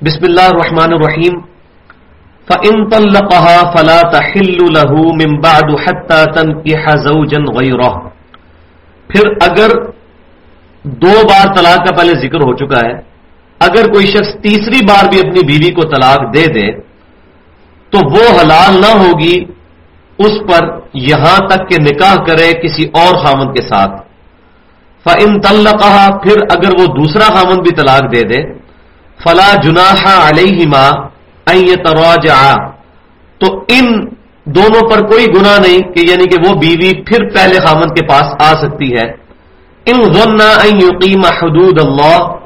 بسم 0.03 0.21
اللہ 0.23 0.41
الرحمن 0.41 0.93
الرحیم۔ 0.93 1.41
فَإِن 2.49 2.89
طَلَّقَهَا 2.89 3.71
فَلَا 3.71 4.11
تَحِلُّ 4.11 4.59
لَهُ 4.71 5.05
مِن 5.15 5.41
بَعْدُ 5.41 5.81
حَتَّى 5.81 6.25
تَنْكِحَ 6.35 6.97
زَوْجًا 6.97 7.59
غَيْرَهُ۔ 7.59 8.09
پھر 9.09 9.31
اگر 9.41 9.96
دو 10.87 11.27
بار 11.29 11.55
طلاق 11.55 11.89
کا 11.89 11.97
پہلے 11.97 12.13
ذکر 12.13 12.41
ہو 12.41 12.57
چکا 12.57 12.87
ہے۔ 12.87 12.93
اگر 13.61 13.93
کوئی 13.93 14.07
شخص 14.07 14.35
تیسری 14.35 14.85
بار 14.85 15.09
بھی 15.09 15.19
اپنی 15.19 15.47
بیوی 15.47 15.73
کو 15.73 15.83
طلاق 15.83 16.35
دے 16.35 16.47
دے، 16.47 16.73
تو 17.91 17.99
وہ 18.11 18.41
حلال 18.41 18.81
نہ 18.81 19.05
ہوگی، 19.05 19.45
اس 20.19 20.33
پر 20.49 20.79
یہاں 20.95 21.39
تک 21.47 21.69
کہ 21.71 21.77
نکاح 21.83 22.15
کرے 22.15 22.53
کسی 22.53 22.85
اور 22.85 23.15
خامن 23.15 23.55
کے 23.55 23.69
ساتھ۔ 23.69 24.07
فن 25.05 25.41
تل 25.41 25.65
کہا 25.65 26.19
پھر 26.23 26.37
اگر 26.51 26.71
وہ 26.81 26.87
دوسرا 26.87 27.25
خامن 27.25 27.63
بھی 27.63 27.71
طلاق 27.71 28.15
دے 28.15 28.23
دے، 28.23 28.53
فلا 29.23 29.55
جناح 29.63 30.29
علیہ 30.29 30.67
ماں 30.67 30.93
تراجع 31.85 32.55
تو 33.39 33.65
ان 33.69 34.07
دونوں 34.45 34.91
پر 34.91 35.07
کوئی 35.07 35.27
گنا 35.27 35.59
نہیں 35.59 35.79
کہ 35.79 36.11
یعنی 36.11 36.25
کہ 36.25 36.49
وہ 36.49 36.55
بیوی 36.61 37.03
پھر 37.03 37.29
پہلے 37.35 37.59
خامن 37.59 37.95
کے 37.95 38.07
پاس 38.07 38.35
آ 38.41 38.55
سکتی 38.55 38.95
ہے۔ 38.97 39.26
ان 39.87 40.13
ظننا 40.13 40.45
ان 40.45 40.77
یقیم 40.77 41.25
حدود 41.25 41.81
اللہ، 41.85 42.37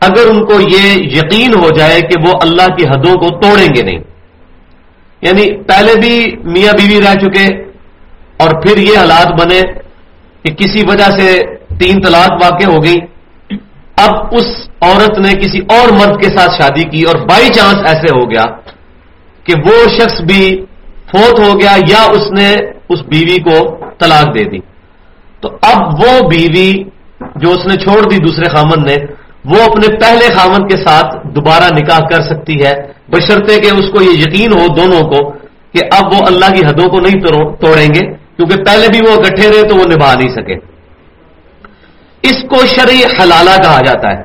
اگر 0.00 0.28
ان 0.30 0.44
کو 0.44 0.60
یہ 0.60 0.92
یقین 0.94 1.54
ہو 1.54 1.68
جائے 1.76 2.00
کہ 2.00 2.22
وہ 2.26 2.32
اللہ 2.42 2.74
کی 2.76 2.84
حدوں 2.84 3.14
کو 3.14 3.40
توڑیں 3.40 3.68
گے 3.76 3.82
نہیں۔ 3.82 3.98
یعنی 5.20 5.62
پہلے 5.62 5.92
بھی 6.00 6.36
میاں 6.44 6.72
بیوی 6.72 7.02
رہ 7.02 7.14
چکے 7.14 7.62
اور 8.36 8.50
پھر 8.62 8.78
یہ 8.78 8.98
حالات 8.98 9.40
بنے 9.40 9.60
کہ 10.42 10.54
کسی 10.54 10.86
وجہ 10.88 11.10
سے 11.18 11.42
تین 11.78 12.02
طلاق 12.02 12.32
واقع 12.42 12.70
ہو 12.70 12.84
گئی۔ 12.84 12.96
اب 13.96 14.10
اس 14.30 14.46
عورت 14.80 15.18
نے 15.18 15.32
کسی 15.32 15.58
اور 15.58 15.92
مرد 15.92 16.22
کے 16.22 16.28
ساتھ 16.28 16.62
شادی 16.62 16.82
کی 16.82 17.02
اور 17.02 17.14
بائی 17.14 17.48
چانس 17.48 17.78
ایسے 17.86 18.06
ہو 18.14 18.30
گیا 18.30 18.44
کہ 19.44 19.54
وہ 19.66 19.88
شخص 19.88 20.20
بھی 20.20 20.64
فوت 21.12 21.40
ہو 21.40 21.60
گیا 21.60 21.76
یا 21.88 22.02
اس 22.02 22.32
نے 22.38 22.54
اس 22.88 23.00
بیوی 23.00 23.38
کو 23.38 23.76
طلاق 23.98 24.38
دے 24.38 24.44
دی۔ 24.44 24.73
تو 25.44 25.56
اب 25.62 25.94
وہ 25.94 26.28
بیوی 26.28 26.84
جو 27.36 27.52
اس 27.52 27.66
نے 27.66 27.76
چھوڑ 27.76 28.10
دی 28.10 28.18
دوسرے 28.18 28.56
خامن 28.56 28.82
نے، 28.86 28.96
وہ 29.44 29.62
اپنے 29.62 29.96
پہلے 29.96 30.34
خامن 30.34 30.68
کے 30.68 30.76
ساتھ 30.76 31.26
دوبارہ 31.26 31.64
نکاح 31.74 31.98
کر 31.98 32.22
سکتی 32.22 32.64
ہے۔ 32.64 32.72
بشرطے 33.08 33.60
کہ 33.60 33.66
اس 33.66 33.90
کو 33.90 34.02
یہ 34.02 34.18
یقین 34.18 34.52
ہو 34.52 34.66
دونوں 34.74 35.02
کو 35.02 35.32
کہ 35.72 35.80
اب 35.92 36.12
وہ 36.12 36.18
اللہ 36.26 36.54
کی 36.54 36.66
حدوں 36.66 36.88
کو 36.88 37.00
نہیں 37.00 37.20
توڑیں 37.60 37.88
گے، 37.88 38.12
کیونکہ 38.12 38.56
پہلے 38.56 38.88
بھی 38.88 39.00
وہ 39.08 39.14
اکٹھے 39.14 39.48
رہے 39.48 39.68
تو 39.68 39.76
وہ 39.76 39.84
نبھا 39.84 40.14
نہیں 40.14 40.32
سکے۔ 40.32 40.54
اس 42.22 42.42
کو 42.48 42.66
شرعی 42.66 43.00
حلالہ 43.04 43.62
کہا 43.62 43.80
جاتا 43.86 44.18
ہے۔ 44.18 44.22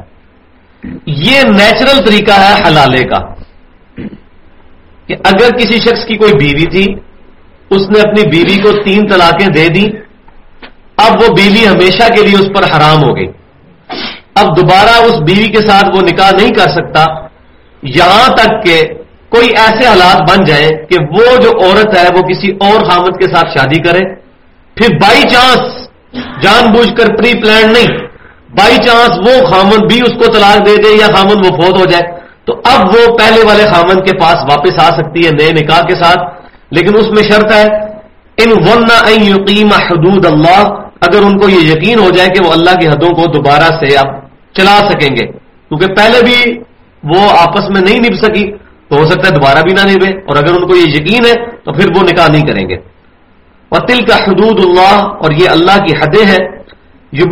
یہ 1.05 1.41
نیچرل 1.41 2.05
طریقہ 2.05 2.31
ہے 2.31 2.67
حلالے 2.67 3.03
کا۔ 3.03 3.19
کہ 5.07 5.15
اگر 5.23 5.57
کسی 5.57 5.79
شخص 5.79 6.05
کی 6.05 6.17
کوئی 6.17 6.33
بیوی 6.33 6.65
تھی، 6.65 6.93
اس 7.69 7.89
نے 7.89 7.99
اپنی 7.99 8.29
بیوی 8.29 8.61
کو 8.61 8.71
تین 8.83 9.07
طلاقیں 9.07 9.47
دے 9.47 9.67
دی 9.67 9.85
اب 11.05 11.11
وہ 11.21 11.35
بیوی 11.35 11.67
ہمیشہ 11.67 12.07
کے 12.13 12.21
لیے 12.21 12.35
اس 12.35 12.47
پر 12.55 12.63
حرام 12.63 13.03
ہو 13.03 13.15
گئی۔ 13.15 13.27
اب 14.35 14.57
دوبارہ 14.57 15.05
اس 15.05 15.19
بیوی 15.19 15.47
کے 15.47 15.67
ساتھ 15.67 15.85
وہ 15.95 16.01
نکاح 16.01 16.31
نہیں 16.31 16.49
کر 16.49 16.69
سکتا۔ 16.69 17.05
یہاں 17.83 18.29
تک 18.29 18.65
کہ 18.65 18.81
کوئی 19.29 19.49
ایسے 19.49 19.87
حالات 19.87 20.31
بن 20.31 20.43
جائیں 20.43 20.69
کہ 20.69 20.97
وہ 21.11 21.37
جو 21.37 21.49
عورت 21.49 21.97
ہے 21.97 22.07
وہ 22.15 22.21
کسی 22.21 22.51
اور 22.51 22.85
خامد 22.85 23.21
کے 23.21 23.35
ساتھ 23.35 23.57
شادی 23.57 23.81
کرے۔ 23.81 24.15
پھر 24.75 24.95
بائی 24.95 25.21
چانس 25.21 25.89
جان 26.43 26.71
بوجھ 26.71 26.95
کر 26.95 27.15
پری 27.15 27.41
پلان 27.41 27.73
نہیں، 27.73 27.97
بائی 28.49 28.77
چانس 28.77 29.17
وہ 29.17 29.45
خامد 29.51 29.91
بھی 29.91 30.01
اس 30.01 30.13
کو 30.13 30.33
طلاق 30.33 30.65
دے 30.65 30.75
دے 30.75 30.89
یا 30.89 31.07
خامد 31.15 31.45
وہ 31.45 31.61
فوت 31.61 31.79
ہو 31.79 31.85
جائے۔ 31.85 32.19
تو 32.45 32.61
اب 32.63 32.85
وہ 32.85 33.17
پہلے 33.17 33.43
والے 33.43 33.65
خامد 33.65 34.07
کے 34.07 34.17
پاس 34.17 34.35
واپس 34.35 34.91
آ 34.91 34.95
سکتی 34.95 35.25
ہے 35.25 35.31
نئے 35.31 35.51
نکاح 35.51 35.81
کے 35.81 35.95
ساتھ۔ 35.95 36.19
لیکن 36.71 36.97
اس 36.97 37.07
میں 37.07 37.23
شرط 37.23 37.53
ہے، 37.53 37.63
ان 38.37 38.51
ون 38.51 39.23
یقیم 39.23 39.67
حدود 39.67 40.25
اللہ 40.25 40.88
اگر 41.01 41.23
ان 41.23 41.39
کو 41.39 41.49
یہ 41.49 41.71
یقین 41.71 41.99
ہو 41.99 42.09
جائے 42.09 42.29
کہ 42.29 42.47
وہ 42.47 42.53
اللہ 42.53 42.71
کی 42.71 42.87
حدوں 42.87 43.09
کو 43.09 43.31
دوبارہ 43.31 43.79
سے 43.79 43.97
اب 43.97 44.07
چلا 44.53 44.77
سکیں 44.77 45.15
گے، 45.15 45.25
کیونکہ 45.25 45.87
پہلے 45.87 46.23
بھی 46.23 46.59
وہ 47.03 47.29
آپس 47.39 47.69
میں 47.69 47.81
نہیں 47.81 47.99
نب 47.99 48.25
سکی، 48.25 48.51
تو 48.89 48.97
ہو 48.97 49.05
سکتا 49.05 49.27
ہے 49.27 49.31
دوبارہ 49.31 49.57
بھی 49.61 49.73
نہ 49.73 49.93
نبے 49.93 50.19
اور 50.19 50.35
اگر 50.35 50.49
ان 50.49 50.67
کو 50.67 50.75
یہ 50.75 50.83
یقین 50.87 51.25
ہے، 51.25 51.33
تو 51.63 51.73
پھر 51.73 51.85
وہ 51.97 52.03
نکاح 52.03 52.27
نہیں 52.27 52.47
کریں 52.47 52.69
گے۔ 52.69 52.77
وطل 53.71 54.05
کا 54.05 54.15
حدود 54.15 54.65
اللہ 54.65 55.03
اور 55.03 55.31
یہ 55.31 55.49
اللہ 55.49 55.77
کی 55.77 55.97
حدیں 55.97 56.25
ہیں۔ 56.25 56.59
یو 57.11 57.25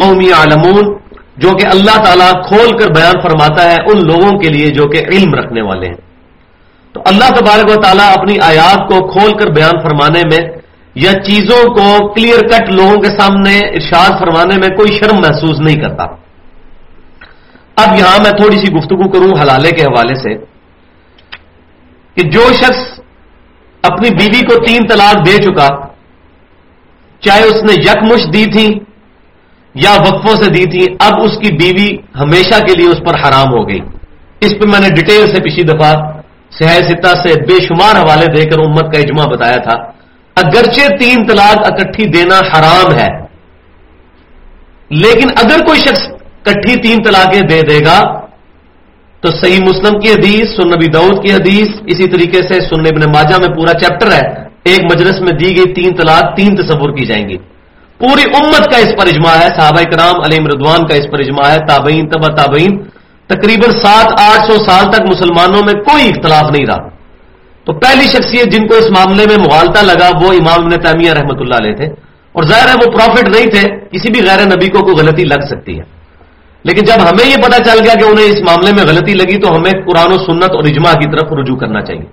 قومی 0.00 0.30
عالمون 0.30 0.96
جو 1.36 1.50
کہ 1.50 1.66
اللہ 1.66 2.04
تعالیٰ 2.04 2.32
کھول 2.48 2.78
کر 2.78 2.86
بیان 2.94 3.20
فرماتا 3.22 3.70
ہے 3.70 3.74
ان 3.74 3.98
لوگوں 4.06 4.38
کے 4.38 4.48
لیے 4.48 4.68
جو 4.68 4.84
کہ 4.88 5.02
علم 5.08 5.34
رکھنے 5.34 5.62
والے 5.62 5.86
ہیں۔ 5.86 5.94
تو 6.92 7.02
اللہ 7.04 7.34
تبارک 7.34 7.78
و 7.78 7.80
تعالیٰ 7.80 8.12
اپنی 8.16 8.34
آیات 8.42 8.88
کو 8.88 9.06
کھول 9.06 9.32
کر 9.32 9.50
بیان 9.50 9.82
فرمانے 9.82 10.22
میں 10.24 10.57
یا 11.02 11.12
چیزوں 11.12 11.62
کو 11.74 12.12
کلیئر 12.14 12.40
کٹ 12.48 12.70
لوگوں 12.70 12.96
کے 13.02 13.10
سامنے 13.10 13.58
ارشاد 13.58 14.18
فرمانے 14.20 14.54
میں 14.58 14.68
کوئی 14.68 14.96
شرم 14.96 15.16
محسوس 15.16 15.60
نہیں 15.60 15.76
کرتا۔ 15.76 16.04
اب 17.76 17.98
یہاں 17.98 18.18
میں 18.22 18.30
تھوڑی 18.30 18.58
سی 18.58 18.72
گفتگو 18.72 19.08
کروں 19.08 19.32
حلالے 19.42 19.70
کے 19.70 19.82
حوالے 19.82 20.14
سے 20.14 20.34
کہ 22.16 22.28
جو 22.28 22.44
شخص 22.52 23.00
اپنی 23.82 24.10
بیوی 24.10 24.40
کو 24.42 24.64
تین 24.64 24.88
طلاق 24.88 25.26
دے 25.26 25.36
چکا، 25.36 25.68
چاہے 27.20 27.42
اس 27.42 27.62
نے 27.62 27.72
یکمش 27.72 28.24
دی 28.32 28.44
تھی 28.44 28.66
یا 29.74 29.92
وقفوں 30.00 30.36
سے 30.36 30.50
دی 30.50 30.64
تھی، 30.64 30.86
اب 31.00 31.12
اس 31.22 31.38
کی 31.38 31.50
بیوی 31.56 31.88
ہمیشہ 32.20 32.58
کے 32.66 32.74
لیے 32.74 32.88
اس 32.88 33.00
پر 33.06 33.14
حرام 33.20 33.48
ہو 33.52 33.68
گئی۔ 33.68 33.80
اس 34.40 34.52
پہ 34.58 34.66
میں 34.68 34.80
نے 34.80 34.88
ڈیٹیل 34.88 35.26
سے 35.26 35.42
پچھلی 35.42 35.62
دفعہ 35.62 35.92
سہ 36.58 36.80
ستا 36.88 37.12
سے 37.22 37.40
بے 37.40 37.60
شمار 37.62 37.96
حوالے 38.02 38.26
دے 38.26 38.44
کر 38.50 38.58
امت 38.58 38.92
کا 38.92 38.98
اجماع 38.98 39.24
بتایا 39.24 39.56
تھا۔ 39.56 39.97
اگرچہ 40.38 40.86
تین 41.00 41.26
طلاق 41.26 41.66
اکٹھی 41.66 42.04
دینا 42.06 42.38
حرام 42.48 42.88
ہے، 42.98 43.08
لیکن 44.90 45.28
اگر 45.36 45.64
کوئی 45.66 45.80
شخص 45.80 46.02
کٹھی 46.44 46.74
تین 46.82 47.02
طلاقیں 47.02 47.40
دے 47.40 47.60
دے 47.62 47.78
گا، 47.84 47.98
تو 49.22 49.30
صحیح 49.30 49.60
مسلم 49.60 49.98
کی 50.00 50.08
حدیث 50.10 50.56
سن 50.56 50.68
نبی 50.68 50.86
دعود 50.90 51.16
کی 51.24 51.32
حدیث، 51.32 51.68
اسی 51.86 52.06
طریقے 52.08 52.42
سے 52.48 52.60
سن 52.60 52.86
ابن 52.86 53.02
ماجہ 53.14 53.38
میں 53.40 53.48
پورا 53.56 53.72
چیپٹر 53.78 54.12
ہے۔ 54.12 54.26
ایک 54.64 54.82
مجلس 54.92 55.20
میں 55.20 55.32
دی 55.32 55.50
گئی 55.56 55.72
تین 55.74 55.96
طلاق، 55.96 56.24
تین 56.36 56.50
تصور 56.56 56.90
کی 56.96 57.04
جائیں 57.06 57.28
گی۔ 57.28 57.36
پوری 58.00 58.24
امت 58.34 58.64
کا 58.70 58.78
اس 58.78 58.92
پر 58.98 59.06
اجماع 59.06 59.36
ہے، 59.36 59.48
صحابہ 59.56 59.82
کرام 59.82 60.20
علیم 60.20 60.46
ردوان 60.46 60.86
کا 60.86 60.94
اس 60.94 61.06
پر 61.12 61.18
اجماع 61.18 61.48
ہے، 61.50 61.58
تابعین، 61.66 62.08
تبا 62.08 62.28
تابعین۔ 62.34 62.72
تقریباً 63.30 63.70
سات، 63.82 64.08
آٹھ 64.20 64.44
سو 64.46 64.58
سال 64.64 64.84
تک 64.92 65.02
مسلمانوں 65.08 65.62
میں 65.66 65.76
کوئی 65.82 66.08
اختلاف 66.08 66.46
نہیں 66.50 66.66
رہا۔ 66.66 66.97
تو 67.68 67.74
پہلی 67.74 68.02
شخصیت 68.02 68.52
جن 68.52 68.66
کو 68.66 68.74
اس 68.74 68.90
معاملے 68.90 69.24
میں 69.28 69.36
مغالتا 69.36 69.82
لگا 69.82 70.08
وہ 70.22 70.32
امام 70.32 70.60
ابن 70.60 70.70
تعمیہ 70.70 71.12
رحمۃ 71.12 71.40
اللہ 71.40 71.54
علیہ 71.54 71.74
تھے۔ 71.74 71.86
اور 72.32 72.42
ظاہر 72.44 72.68
ہے 72.68 72.74
وہ 72.74 72.98
پروفٹ 72.98 73.28
نہیں 73.28 73.46
تھے، 73.46 73.68
کسی 73.92 74.12
بھی 74.12 74.20
غیر 74.28 74.46
نبی 74.46 74.68
کو 74.68 74.78
کوئی 74.78 74.96
غلطی 74.96 75.24
لگ 75.24 75.46
سکتی 75.50 75.78
ہے۔ 75.78 75.84
لیکن 76.64 76.84
جب 76.84 77.00
ہمیں 77.00 77.30
یہ 77.30 77.36
پتا 77.36 77.64
چل 77.64 77.80
گیا 77.84 77.94
کہ 77.94 78.04
انہیں 78.04 78.26
اس 78.26 78.40
معاملے 78.40 78.72
میں 78.72 78.84
غلطی 78.84 79.12
لگی 79.12 79.40
تو 79.40 79.48
ہمیں 79.48 79.70
قرآن 79.70 80.12
و 80.12 80.18
سنت 80.18 80.50
اور 80.50 80.64
اجماع 80.64 80.92
کی 80.92 81.16
طرف 81.16 81.32
رجوع 81.32 81.56
کرنا 81.56 81.80
چاہیے۔ 81.80 82.04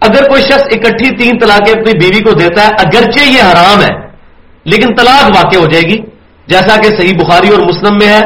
اگر 0.00 0.28
کوئی 0.28 0.42
شخص 0.42 0.62
اکٹھی 0.62 1.16
تین 1.16 1.38
طلاقیں 1.38 1.72
اپنی 1.72 1.98
بیوی 1.98 2.22
کو 2.22 2.32
دیتا 2.32 2.62
ہے، 2.62 2.70
اگرچہ 2.78 3.20
یہ 3.20 3.42
حرام 3.42 3.82
ہے، 3.82 4.06
لیکن 4.64 4.94
طلاق 4.94 5.36
واقع 5.36 5.58
ہو 5.58 5.66
جائے 5.66 5.82
گی، 5.82 5.96
جیسا 6.46 6.76
کہ 6.76 6.96
صحیح 6.96 7.12
بخاری 7.24 7.48
اور 7.48 7.60
مسلم 7.60 7.98
میں 7.98 8.08
ہے 8.08 8.20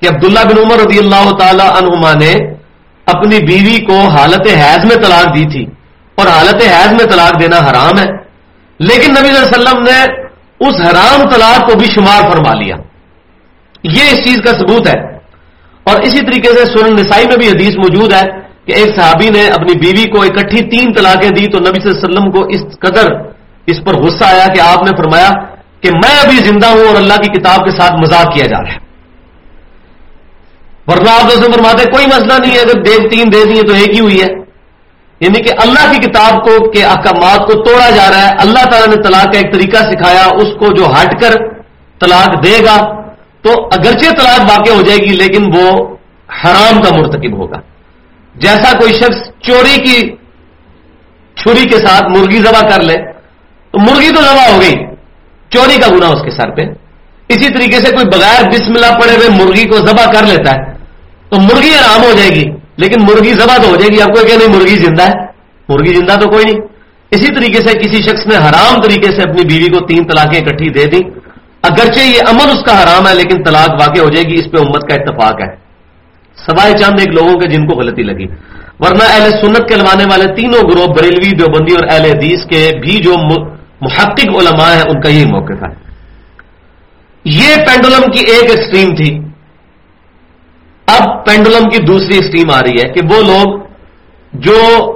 کہ 0.00 0.14
عبداللہ 0.14 0.40
بن 0.40 0.58
عمر 0.58 0.76
رضی 0.86 0.98
اللہ 0.98 1.30
تعالی 1.30 1.68
عنہما 1.68 2.12
نے 2.12 2.55
اپنی 3.06 3.38
بیوی 3.38 3.84
کو 3.84 4.08
حالت 4.08 4.46
حیض 4.46 4.84
میں 4.84 4.96
طلاق 4.96 5.36
دی 5.36 5.44
تھی 5.44 5.66
اور 6.14 6.26
حالت 6.26 6.54
حیض 6.54 6.92
میں 6.92 7.10
طلاق 7.10 7.40
دینا 7.40 7.56
حرام 7.56 7.98
ہے۔ 7.98 8.26
لیکن 8.78 9.10
نبی 9.10 9.28
صلی 9.28 9.36
اللہ 9.36 9.68
علیہ 9.68 9.68
وسلم 9.68 9.82
نے 9.82 10.26
اس 10.60 10.80
حرام 10.80 11.30
طلاق 11.30 11.72
کو 11.72 11.78
بھی 11.78 11.86
شمار 11.86 12.30
فرما 12.30 12.54
لیا۔ 12.54 12.76
یہ 13.82 14.02
اس 14.02 14.24
چیز 14.24 14.38
کا 14.44 14.50
ثبوت 14.50 14.88
ہے۔ 14.88 15.16
اور 15.84 16.00
اسی 16.00 16.20
طریقے 16.20 16.48
سے 16.48 16.64
سورن 16.64 16.94
نسائی 16.94 17.26
میں 17.26 17.36
بھی 17.36 17.48
حدیث 17.48 17.76
موجود 17.76 18.12
ہے 18.12 18.22
کہ 18.64 18.72
ایک 18.72 18.96
صحابی 18.96 19.30
نے 19.30 19.48
اپنی 19.48 19.78
بیوی 19.78 20.10
کو 20.10 20.22
اکٹھی 20.22 20.70
تین 20.70 20.92
طلاقیں 20.92 21.28
دی 21.28 21.46
تو 21.46 21.58
نبی 21.58 21.80
صلی 21.80 21.90
اللہ 21.90 22.06
علیہ 22.06 22.18
وسلم 22.18 22.30
کو 22.30 22.40
اس 22.48 22.60
قدر 22.78 23.12
اس 23.66 23.76
پر 23.84 23.94
غصہ 23.94 24.24
آیا 24.24 24.46
کہ 24.46 24.60
آپ 24.60 24.82
نے 24.82 24.90
فرمایا 24.96 25.30
کہ 25.80 25.90
میں 25.94 26.20
ابھی 26.20 26.36
زندہ 26.36 26.66
ہوں 26.66 26.86
اور 26.86 26.96
اللہ 26.96 27.14
کی 27.14 27.38
کتاب 27.38 27.64
کے 27.64 27.70
ساتھ 27.70 27.92
مذاق 27.92 28.34
کیا 28.34 28.46
جا 28.46 28.62
رہا 28.62 28.72
ہے۔ 28.72 28.85
ورنہ 30.86 31.10
آپ 31.10 31.22
دوست 31.22 31.54
فرماتے 31.54 31.90
کوئی 31.90 32.06
مسئلہ 32.06 32.32
نہیں 32.32 32.54
ہے، 32.54 32.60
اگر 32.60 32.82
دیو 32.82 33.08
تین 33.08 33.32
دے 33.32 33.44
دیے 33.44 33.62
تو 33.62 33.74
ایک 33.74 33.94
ہی 33.94 34.00
ہوئی 34.00 34.22
ہے۔ 34.22 34.46
یعنی 35.20 35.40
کہ 35.40 35.50
اللہ 35.58 35.92
کی 35.92 35.98
کتاب 35.98 36.44
کو، 36.44 36.70
کے 36.70 36.84
احکامات 36.84 37.38
کو 37.38 37.64
توڑا 37.64 37.90
جا 37.90 38.10
رہا 38.10 38.28
ہے۔ 38.28 38.30
اللہ 38.38 38.64
تعالیٰ 38.70 38.96
نے 38.96 39.02
طلاق 39.02 39.32
کا 39.32 39.38
ایک 39.38 39.52
طریقہ 39.52 39.76
سکھایا، 39.76 40.24
اس 40.24 40.54
کو 40.58 40.74
جو 40.76 40.86
ہٹ 40.86 41.20
کر 41.20 41.32
طلاق 42.00 42.44
دے 42.44 42.58
گا۔ 42.64 43.02
تو 43.42 43.52
اگرچہ 43.52 44.10
طلاق 44.10 44.40
واقع 44.40 44.72
ہو 44.72 44.82
جائے 44.82 44.98
گی، 44.98 45.14
لیکن 45.16 45.42
وہ 45.56 45.96
حرام 46.44 46.82
کا 46.82 46.96
مرتکب 46.96 47.38
ہوگا۔ 47.38 47.56
جیسا 48.34 48.78
کوئی 48.78 48.92
شخص 48.92 49.42
چوری 49.42 49.76
کی 49.76 50.16
چھری 51.36 51.68
کے 51.68 51.78
ساتھ 51.78 52.18
مرغی 52.18 52.40
ذبح 52.40 52.68
کر 52.68 52.82
لے، 52.82 52.94
تو 53.70 53.78
مرغی 53.80 54.10
تو 54.10 54.22
ذبح 54.22 54.52
ہو 54.52 54.60
گئی۔ 54.60 54.74
چوری 55.50 55.76
کا 55.78 55.88
گنا 55.88 56.06
اس 56.06 56.22
کے 56.22 56.30
سر 56.30 56.50
پہ۔ 56.50 56.62
اسی 57.28 57.48
طریقے 57.48 57.80
سے 57.80 57.90
کوئی 57.90 58.04
بغیر 58.04 58.48
بسم 58.50 58.72
اللہ 58.74 59.00
پڑے 59.00 59.16
ہوئے 59.16 59.28
مرغی 59.28 59.64
کو 59.64 59.76
ذبح 59.76 60.12
کر 60.12 60.22
لیتا 60.26 60.50
ہے۔ 60.50 60.75
تو 61.30 61.40
مرغی 61.40 61.74
آرام 61.74 62.04
ہو 62.04 62.12
جائے 62.16 62.30
گی، 62.30 62.44
لیکن 62.76 63.02
مرغی 63.02 63.32
ذبح 63.32 63.56
تو 63.56 63.68
ہو 63.68 63.76
جائے 63.76 63.96
گی، 63.96 64.02
آپ 64.02 64.08
کو 64.08 64.26
کہ 64.26 64.36
نہیں 64.36 64.56
مرغی 64.56 64.76
زندہ 64.76 65.02
ہے۔ 65.02 65.26
مرغی 65.68 65.94
زندہ 65.94 66.14
تو 66.20 66.28
کوئی 66.28 66.44
نہیں۔ 66.44 66.60
اسی 67.10 67.34
طریقے 67.34 67.68
سے 67.68 67.78
کسی 67.78 68.02
شخص 68.02 68.26
نے 68.26 68.36
حرام 68.36 68.82
طریقے 68.82 69.10
سے 69.10 69.22
اپنی 69.22 69.42
بیوی 69.44 69.70
کو 69.70 69.86
تین 69.86 70.06
طلاقیں 70.08 70.40
اکٹھی 70.40 70.70
دے 70.70 70.86
دی 70.86 70.98
اگرچہ 71.62 72.00
یہ 72.00 72.20
عمل 72.28 72.50
اس 72.50 72.64
کا 72.64 72.82
حرام 72.82 73.08
ہے، 73.08 73.14
لیکن 73.14 73.42
طلاق 73.44 73.70
واقع 73.70 74.00
ہو 74.00 74.08
جائے 74.08 74.24
گی، 74.24 74.34
اس 74.34 74.52
پہ 74.52 74.58
امت 74.58 74.88
کا 74.88 74.94
اتفاق 74.94 75.34
ہے۔ 75.40 75.66
سوائے 76.36 76.72
چاند 76.72 77.00
ایک 77.00 77.08
لوگوں 77.08 77.40
کے 77.40 77.48
جن 77.48 77.66
کو 77.66 77.80
غلطی 77.80 78.02
لگی۔ 78.02 78.26
ورنہ 78.80 79.02
اہل 79.08 79.30
سنت 79.30 79.68
کے 79.68 79.76
لوانے 79.76 80.04
والے 80.04 80.34
تینوں 80.34 80.70
گروہ 80.70 80.86
بریلوی 80.86 81.36
دیوبندی 81.36 81.74
اور 81.74 81.88
اہل 81.90 82.04
حدیث 82.04 82.44
کے 82.50 82.70
بھی 82.82 82.98
جو 82.98 83.14
محقق 83.80 84.28
علماء 84.28 84.74
ہیں، 84.74 84.82
ان 84.82 85.00
کا 85.00 85.08
یہی 85.08 85.24
موقف 85.24 85.62
ہے۔ 85.62 85.74
یہ 87.24 87.56
پینڈولم 87.56 88.10
کی 88.10 88.18
ایک 88.18 88.50
ایکسٹریم 88.50 88.94
تھی۔ 88.94 89.25
اب 90.86 91.26
پینڈولم 91.26 91.68
کی 91.68 91.82
دوسری 91.82 92.18
اسٹریم 92.18 92.50
آ 92.50 92.60
رہی 92.60 92.70
ہے 92.70 92.92
کہ 92.92 93.00
وہ 93.10 93.22
لوگ 93.22 93.60
جو 94.32 94.92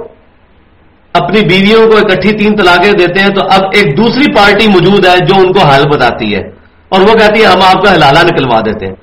اپنی 1.13 1.41
بیویوں 1.41 1.91
کو 1.91 1.97
اکٹھی 1.97 2.31
تین 2.31 2.55
طلاقیں 2.55 2.91
دیتے 2.91 3.19
ہیں 3.19 3.29
تو 3.29 3.41
اب 3.51 3.61
ایک 3.73 3.97
دوسری 3.97 4.33
پارٹی 4.35 4.67
موجود 4.67 5.05
ہے 5.05 5.17
جو 5.17 5.35
ان 5.37 5.53
کو 5.53 5.59
حل 5.59 5.83
بتاتی 5.89 6.35
ہے 6.35 6.41
اور 6.89 7.01
وہ 7.01 7.13
کہتی 7.13 7.41
ہے 7.41 7.45
ہم 7.45 7.61
آپ 7.61 7.83
کا 7.83 7.93
حلالہ 7.93 8.19
نکلوا 8.19 8.59
دیتے 8.59 8.85
ہیں۔ 8.85 8.93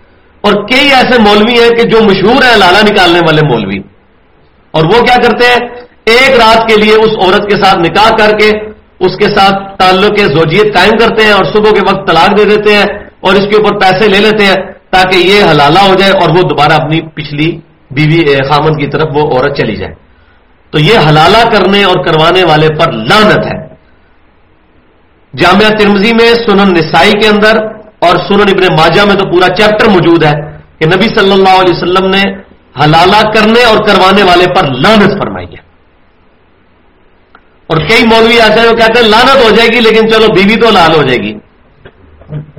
اور 0.40 0.52
کئی 0.52 0.90
ایسے 0.92 1.20
مولوی 1.20 1.60
ہیں 1.60 1.70
کہ 1.70 1.82
جو 1.88 2.02
مشہور 2.02 2.42
ہیں 2.42 2.54
حلالہ 2.54 2.92
نکالنے 2.92 3.18
والے 3.18 3.42
مولوی۔ 3.46 3.78
اور 4.70 4.84
وہ 4.84 5.00
کیا 5.02 5.16
کرتے 5.16 5.44
ہیں؟ 5.44 5.68
ایک 6.04 6.30
رات 6.36 6.68
کے 6.68 6.76
لیے 6.76 6.94
اس 6.94 7.24
عورت 7.24 7.50
کے 7.50 7.64
ساتھ 7.64 7.78
نکاح 7.78 8.10
کر 8.16 8.38
کے 8.38 8.50
اس 9.00 9.16
کے 9.16 9.24
ساتھ 9.24 9.76
تعلق 9.78 10.18
زوجیت 10.18 10.74
قائم 10.74 10.90
کرتے 10.90 11.24
ہیں 11.24 11.32
اور 11.32 11.44
صبح 11.44 11.70
کے 11.70 11.80
وقت 11.80 12.08
طلاق 12.08 12.38
دے 12.38 12.44
دیتے 12.44 12.74
ہیں 12.74 12.84
اور 13.20 13.32
اس 13.32 13.46
کے 13.50 13.56
اوپر 13.56 13.78
پیسے 13.78 14.08
لے 14.08 14.18
لیتے 14.18 14.44
ہیں۔ 14.44 14.77
تاکہ 14.90 15.16
یہ 15.16 15.44
حلالہ 15.44 15.78
ہو 15.78 15.94
جائے 15.94 16.12
اور 16.12 16.28
وہ 16.28 16.42
دوبارہ 16.42 16.72
اپنی 16.72 17.00
پچھلی 17.00 17.60
بیوی 17.90 18.36
خامن 18.50 18.72
کی 18.80 18.86
طرف 18.86 19.06
وہ 19.14 19.20
عورت 19.20 19.56
چلی 19.56 19.76
جائے۔ 19.76 19.94
تو 20.70 20.78
یہ 20.78 20.98
حلالہ 21.08 21.50
کرنے 21.52 21.84
اور 21.84 22.06
کروانے 22.06 22.44
والے 22.44 22.68
پر 22.78 22.92
لانت 22.92 23.46
ہے۔ 23.46 23.68
جامعہ 25.36 25.70
ترمزی 25.70 26.12
میں 26.12 26.34
سنن 26.34 26.74
نسائی 26.74 27.12
کے 27.12 27.28
اندر 27.28 27.64
اور 27.98 28.16
سنن 28.16 28.40
ابن 28.40 28.74
ماجہ 28.78 29.00
میں 29.02 29.14
تو 29.14 29.30
پورا 29.30 29.54
چیپٹر 29.54 29.88
موجود 29.88 30.24
ہے 30.24 30.32
کہ 30.78 30.86
نبی 30.86 31.08
صلی 31.18 31.32
اللہ 31.32 31.48
علیہ 31.48 31.76
وسلم 31.76 32.06
نے 32.08 32.22
حلالہ 32.84 33.30
کرنے 33.30 33.64
اور 33.64 33.78
کروانے 33.78 34.22
والے 34.22 34.44
پر 34.54 34.64
لانت 34.64 35.22
فرمائی 35.22 35.46
ہے۔ 35.46 35.68
اور 37.66 37.76
کئی 37.76 38.06
مولوی 38.06 38.40
ایسے 38.40 38.60
ہیں 38.60 38.68
وہ 38.68 38.74
کہتے 38.74 39.00
ہیں 39.00 39.08
لانت 39.08 39.36
ہو 39.36 39.50
جائے 39.50 39.68
گی، 39.68 39.80
لیکن 39.80 40.10
چلو 40.10 40.26
بیوی 40.34 40.60
تو 40.60 40.70
لال 40.70 40.94
ہو 40.94 41.02
جائے 41.02 41.18
گی۔ 41.18 41.38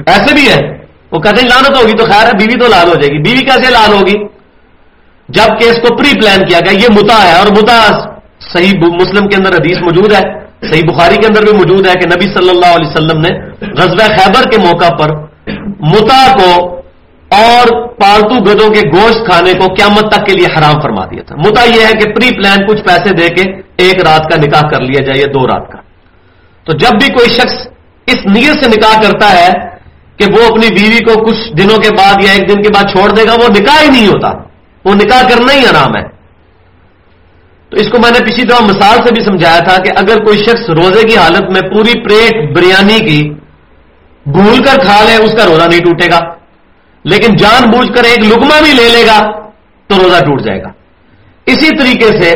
ایسے 0.06 0.34
بھی 0.34 0.50
ہے۔ 0.50 0.79
وہ 1.12 1.19
کہتے 1.19 1.41
ہیں 1.41 1.50
لانت 1.50 1.82
ہوگی 1.82 1.93
تو 1.93 2.06
خیر 2.06 2.28
ہے، 2.28 2.32
بیوی 2.32 2.60
تو 2.60 2.67
لال 2.67 2.88
ہو 2.88 2.93
جائے 2.93 3.17
گی۔ 3.17 3.22
بیوی 3.22 3.39
کیسے 3.39 3.72
لال 3.72 3.93
ہوگی؟ 3.93 4.28
جبکہ 5.30 5.65
اس 5.65 5.76
کو 5.76 5.95
پری 5.95 6.22
پلان 6.22 6.45
کیا 6.45 6.60
گیا، 6.60 6.72
یہ 6.72 6.88
متا 6.89 7.28
ہے 7.28 7.38
اور 7.38 7.48
متا 7.48 8.00
صحیح 8.39 8.72
مسلم 8.80 9.28
کے 9.28 9.36
اندر 9.38 9.54
حدیث 9.54 9.78
موجود 9.82 10.13
ہے، 10.13 10.39
صحیح 10.69 10.82
بخاری 10.88 11.15
کے 11.15 11.28
اندر 11.28 11.43
بھی 11.43 11.52
موجود 11.52 11.88
ہے 11.88 11.93
کہ 11.93 12.08
نبی 12.15 12.34
صلی 12.34 12.50
اللہ 12.50 12.76
علیہ 12.76 12.89
وسلم 12.89 13.19
نے 13.22 13.30
غزوہ 13.78 14.08
خیبر 14.17 14.50
کے 14.50 14.58
موقع 14.58 14.95
پر 14.95 15.15
متا 15.80 16.34
کو 16.39 16.80
اور 17.32 17.89
پالتو 17.95 18.36
گدوں 18.36 18.69
کے 18.69 18.82
گوشت 18.89 19.26
کھانے 19.26 19.54
کو 19.54 19.65
قیامت 19.74 20.12
تک 20.12 20.26
کے 20.26 20.34
لیے 20.34 20.45
حرام 20.45 20.82
فرما 20.82 21.06
دیا 21.06 21.24
تھا۔ 21.24 21.36
متا 21.36 21.63
یہ 21.63 21.86
ہے 21.86 21.91
کہ 21.91 22.13
پری 22.13 22.36
پلان 22.38 22.58
کچھ 22.67 22.84
پیسے 22.84 23.13
دے 23.13 23.28
کے 23.28 23.52
ایک 23.78 24.08
رات 24.08 24.32
کا 24.32 24.38
نکاح 24.38 24.62
کر 24.62 24.82
لیا 24.82 25.02
جائے 25.06 25.26
دو 25.26 25.48
رات 25.48 25.72
کا۔ 25.72 25.78
تو 26.65 26.78
جب 26.78 26.91
بھی 26.91 27.08
کوئی 27.08 27.30
شخص 27.30 27.67
اس 28.08 28.26
نیت 28.26 28.63
سے 28.63 28.69
نکاح 28.69 29.02
کرتا 29.02 29.32
ہے 29.39 29.69
کہ 30.20 30.34
وہ 30.34 30.46
اپنی 30.46 30.68
بیوی 30.76 31.04
کو 31.04 31.26
کچھ 31.26 31.54
دنوں 31.58 31.78
کے 31.78 31.90
بعد 31.98 32.14
یا 32.24 32.32
ایک 32.32 32.50
دن 32.50 32.62
کے 32.62 32.70
بعد 32.74 32.84
چھوڑ 32.84 33.10
دے 33.10 33.28
گا، 33.28 33.34
وہ 33.34 33.48
نکاح 33.50 33.84
ہی 33.84 33.88
نہیں 33.88 34.08
ہوتا۔ 34.08 34.32
وہ 34.86 34.96
نکاح 34.96 35.22
کرنا 35.22 35.54
ہی 35.54 35.66
آرام 35.66 35.98
ہے۔ 35.98 36.20
تو 37.70 37.78
اس 37.78 37.88
کو 37.88 38.00
میں 38.00 38.12
نے 38.12 38.26
پچھلی 38.26 38.44
دفعہ 38.44 38.66
مثال 38.66 38.98
سے 39.06 39.14
بھی 39.14 39.24
سمجھایا 39.24 39.60
تھا 39.60 39.78
کہ 39.78 39.92
اگر 39.96 40.26
کوئی 40.26 40.38
شخص 40.38 40.70
روزے 40.70 41.08
کی 41.08 41.18
حالت 41.18 41.42
میں 41.42 41.72
پوری 41.72 42.04
پلیٹ 42.04 42.56
بریانی 42.56 43.00
کی 43.00 43.30
بھول 44.26 44.64
کر 44.64 44.80
کھا 44.80 45.04
لے، 45.04 45.16
اس 45.16 45.32
کا 45.32 45.46
روزہ 45.46 45.68
نہیں 45.70 45.80
ٹوٹے 45.80 46.10
گا۔ 46.12 46.20
لیکن 47.04 47.36
جان 47.36 47.70
بوجھ 47.70 47.98
کر 47.98 48.04
ایک 48.04 48.20
لکما 48.20 48.60
بھی 48.64 48.74
لے 48.74 48.90
لے 48.90 49.08
گا 49.08 49.32
تو 49.88 50.04
روزہ 50.04 50.20
ٹوٹ 50.20 50.42
جائے 50.42 50.64
گا۔ 50.64 50.70
اسی 51.46 51.78
طریقے 51.78 52.22
سے 52.22 52.34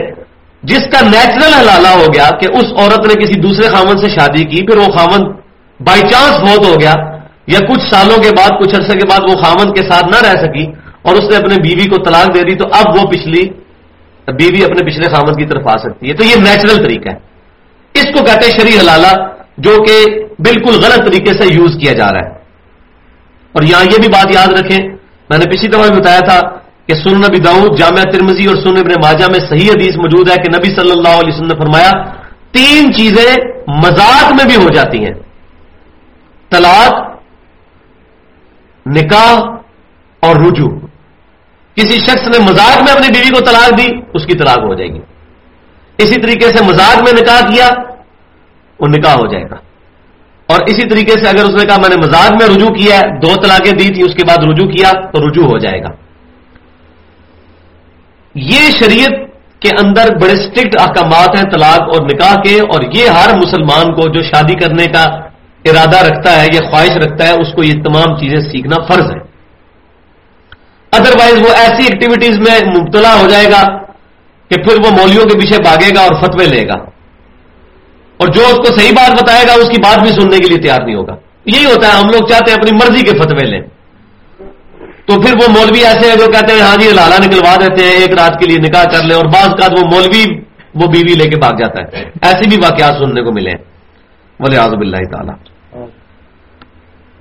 جس 0.64 0.82
کا 0.92 1.02
نیچرل 1.02 1.54
حلالہ 1.54 1.88
ہو 1.88 2.06
گیا 2.14 2.30
کہ 2.30 2.48
اس 2.54 2.64
عورت 2.64 3.08
نے 3.08 3.26
کسی 3.26 3.40
دوسرے 3.40 3.68
خامن 3.68 3.98
سے 3.98 4.10
شادی 4.10 4.44
کی، 4.44 4.66
پھر 4.68 4.78
وہ 4.78 4.98
خامن 4.98 5.32
بائی 5.80 6.02
چانس 6.02 6.40
موت 6.40 6.66
ہو 6.66 6.76
گیا 6.82 7.13
یا 7.48 7.60
کچھ 7.60 7.94
سالوں 7.94 8.24
کے 8.24 8.30
بعد، 8.38 8.50
کچھ 8.60 8.76
عرصے 8.76 8.98
کے 8.98 9.08
بعد 9.08 9.20
وہ 9.30 9.44
خامن 9.44 9.74
کے 9.74 9.82
ساتھ 9.92 10.06
نہ 10.06 10.30
رہ 10.30 10.42
سکی 10.42 10.66
اور 11.02 11.14
اس 11.14 11.22
نے 11.22 11.36
اپنے 11.36 11.56
بیوی 11.56 11.90
کو 11.90 11.98
طلاق 11.98 12.36
دے 12.36 12.42
دی، 12.42 12.56
تو 12.56 12.66
اب 12.74 12.96
وہ 12.96 13.12
پچھلی 13.12 13.50
بیوی 14.28 14.64
اپنے 14.64 14.86
پچھلے 14.86 15.16
خامد 15.16 15.40
کی 15.40 15.46
طرف 15.46 15.68
آ 15.68 15.78
سکتی 15.78 16.10
ہے۔ 16.10 16.14
تو 16.14 16.24
یہ 16.24 16.36
نیچرل 16.36 16.86
طریقہ 16.86 17.10
ہے۔ 17.10 17.34
اس 17.94 18.06
کو 18.06 18.26
کہتے 18.26 18.52
ہیں 18.52 18.60
شری 18.60 18.80
حلالہ، 18.80 19.28
جو 19.58 19.78
کہ 19.84 20.06
بالکل 20.40 20.74
غلط 20.74 21.08
طریقے 21.08 21.34
سے 21.34 21.54
یوز 21.54 21.72
کیا 21.82 21.94
جا 21.94 22.12
رہا 22.12 22.20
ہے۔ 22.20 22.34
اور 23.52 23.64
یہاں 23.64 23.84
یہ 23.84 23.98
بھی 24.02 24.08
بات 24.08 24.36
یاد 24.36 24.48
رکھیں، 24.48 24.88
میں 25.30 25.38
نے 25.38 25.50
پچھلی 25.50 25.68
دفعہ 25.68 25.90
بھی 25.90 26.02
بتایا 26.02 26.20
تھا 26.20 26.40
کہ 26.88 26.96
سن 26.96 27.18
نبی 27.18 27.38
داؤد، 27.38 27.80
جامعہ 27.80 28.04
ترمزی 28.04 28.46
اور 28.46 28.56
سن 28.56 28.78
ابن 28.78 28.92
ماجہ 29.04 29.26
میں 29.32 29.50
صحیح 29.50 29.72
حدیث 29.72 29.96
موجود 29.96 30.30
ہے 30.30 30.36
کہ 30.36 30.58
نبی 30.58 30.76
صلی 30.76 30.92
اللہ 30.92 31.10
علیہ 31.10 31.34
وسلم 31.34 31.48
نے 31.48 31.60
فرمایا، 31.60 31.92
تین 32.52 32.94
چیزیں 32.94 33.36
مذاق 33.68 34.34
میں 34.34 34.46
بھی 34.46 34.56
ہو 34.56 34.68
جاتی 34.76 35.06
ہیں۔ 35.06 35.14
طلاق 36.50 37.13
نکاح 38.86 39.40
اور 40.20 40.36
رجوع۔ 40.36 40.80
کسی 41.76 42.00
شخص 42.00 42.28
نے 42.28 42.52
مزاق 42.52 42.84
میں 42.84 42.94
اپنی 42.94 43.08
بیوی 43.14 43.30
کو 43.30 43.46
طلاق 43.46 43.78
دی، 43.78 43.88
اس 44.14 44.26
کی 44.26 44.38
طلاق 44.38 44.58
ہو 44.58 44.74
جائے 44.76 44.90
گی۔ 44.94 45.00
اسی 45.98 46.22
طریقے 46.22 46.50
سے 46.58 46.64
مزاق 46.64 46.98
میں 46.98 47.22
نکاح 47.22 47.40
کیا، 47.40 47.70
وہ 48.80 48.88
نکاح 48.88 49.14
ہو 49.14 49.32
جائے 49.32 49.44
گا۔ 49.44 49.56
اور 50.48 50.60
اسی 50.68 50.90
طریقے 50.90 51.12
سے 51.12 51.30
اگر 51.30 51.44
اس 51.44 51.62
نے 51.62 51.66
کہا، 51.66 51.78
میں 51.78 51.90
نے 51.90 51.96
مزاق 51.96 52.32
میں 52.32 52.56
رجوع 52.56 52.70
کیا 52.70 52.96
ہے 52.96 53.20
دو 53.20 53.36
طلاقیں 53.36 53.72
دی 53.72 53.94
تھی 53.94 54.04
اس 54.04 54.16
کے 54.16 54.26
بعد 54.28 54.38
رجوع 54.38 54.68
کیا، 54.68 54.92
تو 54.92 55.30
رجوع 55.30 55.46
ہو 55.46 55.58
جائے 55.58 55.82
گا۔ 55.82 55.90
یہ 58.36 58.70
شریعت 58.80 59.12
کے 59.60 59.70
اندر 59.80 60.16
بڑے 60.22 60.34
اسٹرکٹ 60.34 60.82
احکامات 60.82 61.36
ہیں 61.36 61.44
طلاق 61.44 61.82
اور 61.82 62.02
نکاح 62.02 62.36
کے، 62.36 62.60
اور 62.60 62.84
یہ 62.94 63.10
ہر 63.10 63.38
مسلمان 63.38 63.86
کو 63.86 64.10
جو 64.10 64.22
شادی 64.22 64.54
کرنے 64.54 64.86
کا 64.86 65.33
ارادہ 65.66 65.98
رکھتا 65.98 66.42
ہے 66.42 66.48
یا 66.54 66.70
خواہش 66.70 66.90
رکھتا 66.90 67.28
ہے 67.28 67.32
اس 67.32 67.54
کو 67.56 67.64
یہ 67.64 67.74
تمام 67.74 68.16
چیزیں 68.16 68.52
سیکھنا 68.52 68.76
فرض 68.86 69.12
ہے۔ 69.12 69.34
ادروائز 70.92 71.42
وہ 71.42 71.54
ایسی 71.54 71.84
ایکٹیویٹیز 71.84 72.40
میں 72.40 72.82
مبتلا 72.82 73.14
ہو 73.14 73.28
جائے 73.28 73.46
گا 73.46 73.64
کہ 74.50 74.64
پھر 74.64 74.76
وہ 74.86 74.92
مولیوں 74.92 75.26
کے 75.26 75.40
پیچھے 75.40 75.58
بھاگے 75.64 75.96
گا 75.96 76.02
اور 76.02 76.22
فتوے 76.22 76.46
لے 76.46 76.68
گا۔ 76.68 76.74
اور 78.18 78.28
جو 78.28 78.42
اس 78.42 78.56
کو 78.56 78.80
صحیح 78.80 78.92
بات 78.92 79.24
بتائے 79.24 79.46
گا، 79.48 79.54
اس 79.54 79.70
کی 79.70 79.82
بات 79.82 80.00
بھی 80.00 80.12
سننے 80.12 80.38
کے 80.38 80.50
لیے 80.50 80.58
تیار 80.58 80.80
نہیں 80.86 80.96
ہوگا۔ 80.96 81.16
یہی 81.46 81.66
ہوتا 81.66 81.88
ہے، 81.88 81.92
ہم 81.92 82.06
لوگ 82.06 82.28
چاہتے 82.28 82.52
ہیں 82.52 82.58
اپنی 82.58 82.72
مرضی 82.72 83.06
کے 83.06 83.18
فتوے 83.18 83.46
لیں۔ 83.46 83.62
تو 85.06 85.22
پھر 85.22 85.34
وہ 85.34 85.52
مولوی 85.52 85.86
ایسے 85.86 86.10
ہیں 86.10 86.16
جو 86.16 86.26
کہتے 86.26 86.54
ہیں 86.54 86.62
ہاں 86.62 86.78
جی 86.78 86.90
لالا 86.94 87.18
نکلوا 87.18 87.56
دیتے 87.56 87.84
ہیں، 87.84 87.92
ایک 87.92 88.14
رات 88.14 88.40
کے 88.40 88.46
لیے 88.46 88.58
نکاح 88.58 88.84
کر 88.84 89.04
لیں۔ 89.04 89.16
اور 89.16 89.26
بعض 89.26 89.50
کا 89.50 89.68
وہ 89.72 89.86
مولوی، 89.94 90.40
وہ 90.76 90.88
بیوی 90.88 91.16
لے 91.16 91.30
کے 91.30 91.38
بھاگ 91.38 91.52
جاتا 91.52 91.82
ہے۔ 91.82 92.04
ایسی 92.22 92.50
بھی 92.50 92.58
واقعات 92.58 92.94
سننے 92.94 93.22
کو 93.22 93.32
ملے 93.32 93.52
بولے 94.40 94.58
آزب 94.58 94.82
اللہ 94.82 95.12
تعالیٰ۔ 95.12 95.53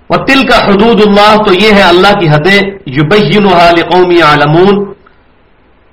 اور 0.07 0.27
تل 0.27 0.47
کا 0.47 0.65
حدود 0.65 1.01
اللہ 1.07 1.37
تو 1.37 1.55
یہ 1.55 1.73
ہے 1.73 1.83
اللہ 1.83 2.13
کی 2.21 2.29
حدیں 2.29 2.63
یو 2.87 3.03
قومی 3.91 4.23
عالمون۔ 4.23 4.93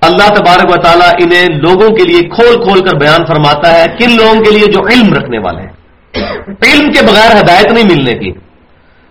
اللہ 0.01 0.29
تبارک 0.29 0.77
و 0.77 0.81
تعالیٰ 0.81 1.09
انہیں 1.19 1.45
لوگوں 1.45 1.89
کے 1.89 2.03
لیے 2.03 2.21
کھول 2.21 2.63
کھول 2.63 2.79
کر 2.79 2.95
بیان 2.95 3.25
فرماتا 3.25 3.79
ہے 3.79 3.85
کن 3.99 4.15
لوگوں 4.15 4.43
کے 4.43 4.51
لیے 4.51 4.65
جو 4.67 4.79
علم 4.87 5.13
رکھنے 5.13 5.39
والے 5.39 5.61
ہیں۔ 5.61 5.73
علم 6.63 6.91
کے 6.91 7.01
بغیر 7.05 7.39
ہدایت 7.39 7.71
نہیں 7.71 7.83
ملنے 7.83 8.11
کی۔ 8.11 8.31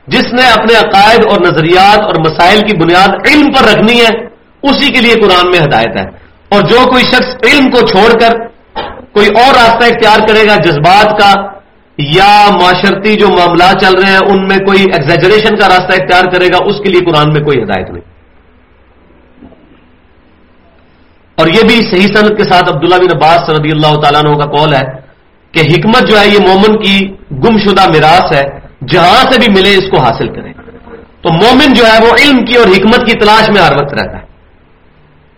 جس 0.06 0.24
نے 0.24 0.50
اپنے 0.50 0.78
عقائد 0.78 1.20
اور 1.30 1.40
نظریات 1.40 2.00
اور 2.00 2.14
مسائل 2.14 2.60
کی 2.60 2.76
بنیاد 2.76 3.08
علم 3.08 3.46
پر 3.52 3.68
رکھنی 3.68 4.00
ہے، 4.00 4.26
اسی 4.62 4.92
کے 4.92 5.00
لیے 5.00 5.14
قرآن 5.14 5.50
میں 5.50 5.60
ہدایت 5.60 5.96
ہے۔ 5.96 6.28
اور 6.48 6.60
جو 6.60 6.90
کوئی 6.90 7.04
شخص 7.04 7.36
علم 7.42 7.70
کو 7.70 7.86
چھوڑ 7.86 8.20
کر 8.20 8.30
کوئی 9.12 9.26
اور 9.26 9.54
راستہ 9.54 9.84
اختیار 9.84 10.28
کرے 10.28 10.46
گا 10.48 10.56
جذبات 10.56 11.20
کا 11.20 11.57
یا 11.98 12.48
معاشرتی 12.52 13.14
جو 13.14 13.28
معاملات 13.28 13.80
چل 13.80 13.92
رہے 14.02 14.10
ہیں، 14.10 14.18
ان 14.18 14.48
میں 14.48 14.58
کوئی 14.58 14.82
ایگزیجریشن 14.82 15.56
کا 15.56 15.68
راستہ 15.68 16.02
اختیار 16.02 16.24
کرے 16.24 16.46
گا، 16.46 16.58
اس 16.64 16.76
کے 16.84 16.88
لیے 16.88 17.00
قرآن 17.00 17.32
میں 17.32 17.40
کوئی 17.40 17.62
ہدایت 17.62 17.90
نہیں۔ 17.90 18.18
اور 21.34 21.46
یہ 21.46 21.60
بھی 21.62 21.80
صحیح 21.90 22.06
صنعت 22.06 22.38
کے 22.38 22.44
ساتھ 22.44 22.76
عبداللہ 22.76 22.94
بن 22.94 23.16
عباس 23.16 23.50
رضی 23.50 23.70
اللہ 23.70 24.00
تعالیٰ 24.00 24.24
عنہ 24.24 24.36
کا 24.36 24.50
قول 24.50 24.74
ہے 24.74 24.84
کہ 25.52 25.60
حکمت 25.60 26.10
جو 26.10 26.20
ہے، 26.20 26.28
یہ 26.28 26.38
مومن 26.38 26.82
کی 26.82 27.08
گم 27.30 27.58
شدہ 27.58 27.88
میراث 27.88 28.32
ہے، 28.32 28.44
جہاں 28.88 29.32
سے 29.32 29.40
بھی 29.40 29.60
ملے 29.60 29.74
اس 29.74 29.90
کو 29.90 29.98
حاصل 29.98 30.28
کریں۔ 30.28 30.52
تو 31.22 31.32
مومن 31.32 31.72
جو 31.72 31.86
ہے، 31.86 32.06
وہ 32.06 32.14
علم 32.24 32.44
کی 32.44 32.56
اور 32.56 32.66
حکمت 32.66 33.06
کی 33.06 33.18
تلاش 33.18 33.50
میں 33.50 33.62
ہر 33.62 33.72
وقت 33.72 33.94
رہتا 33.94 34.18
ہے۔ 34.18 34.27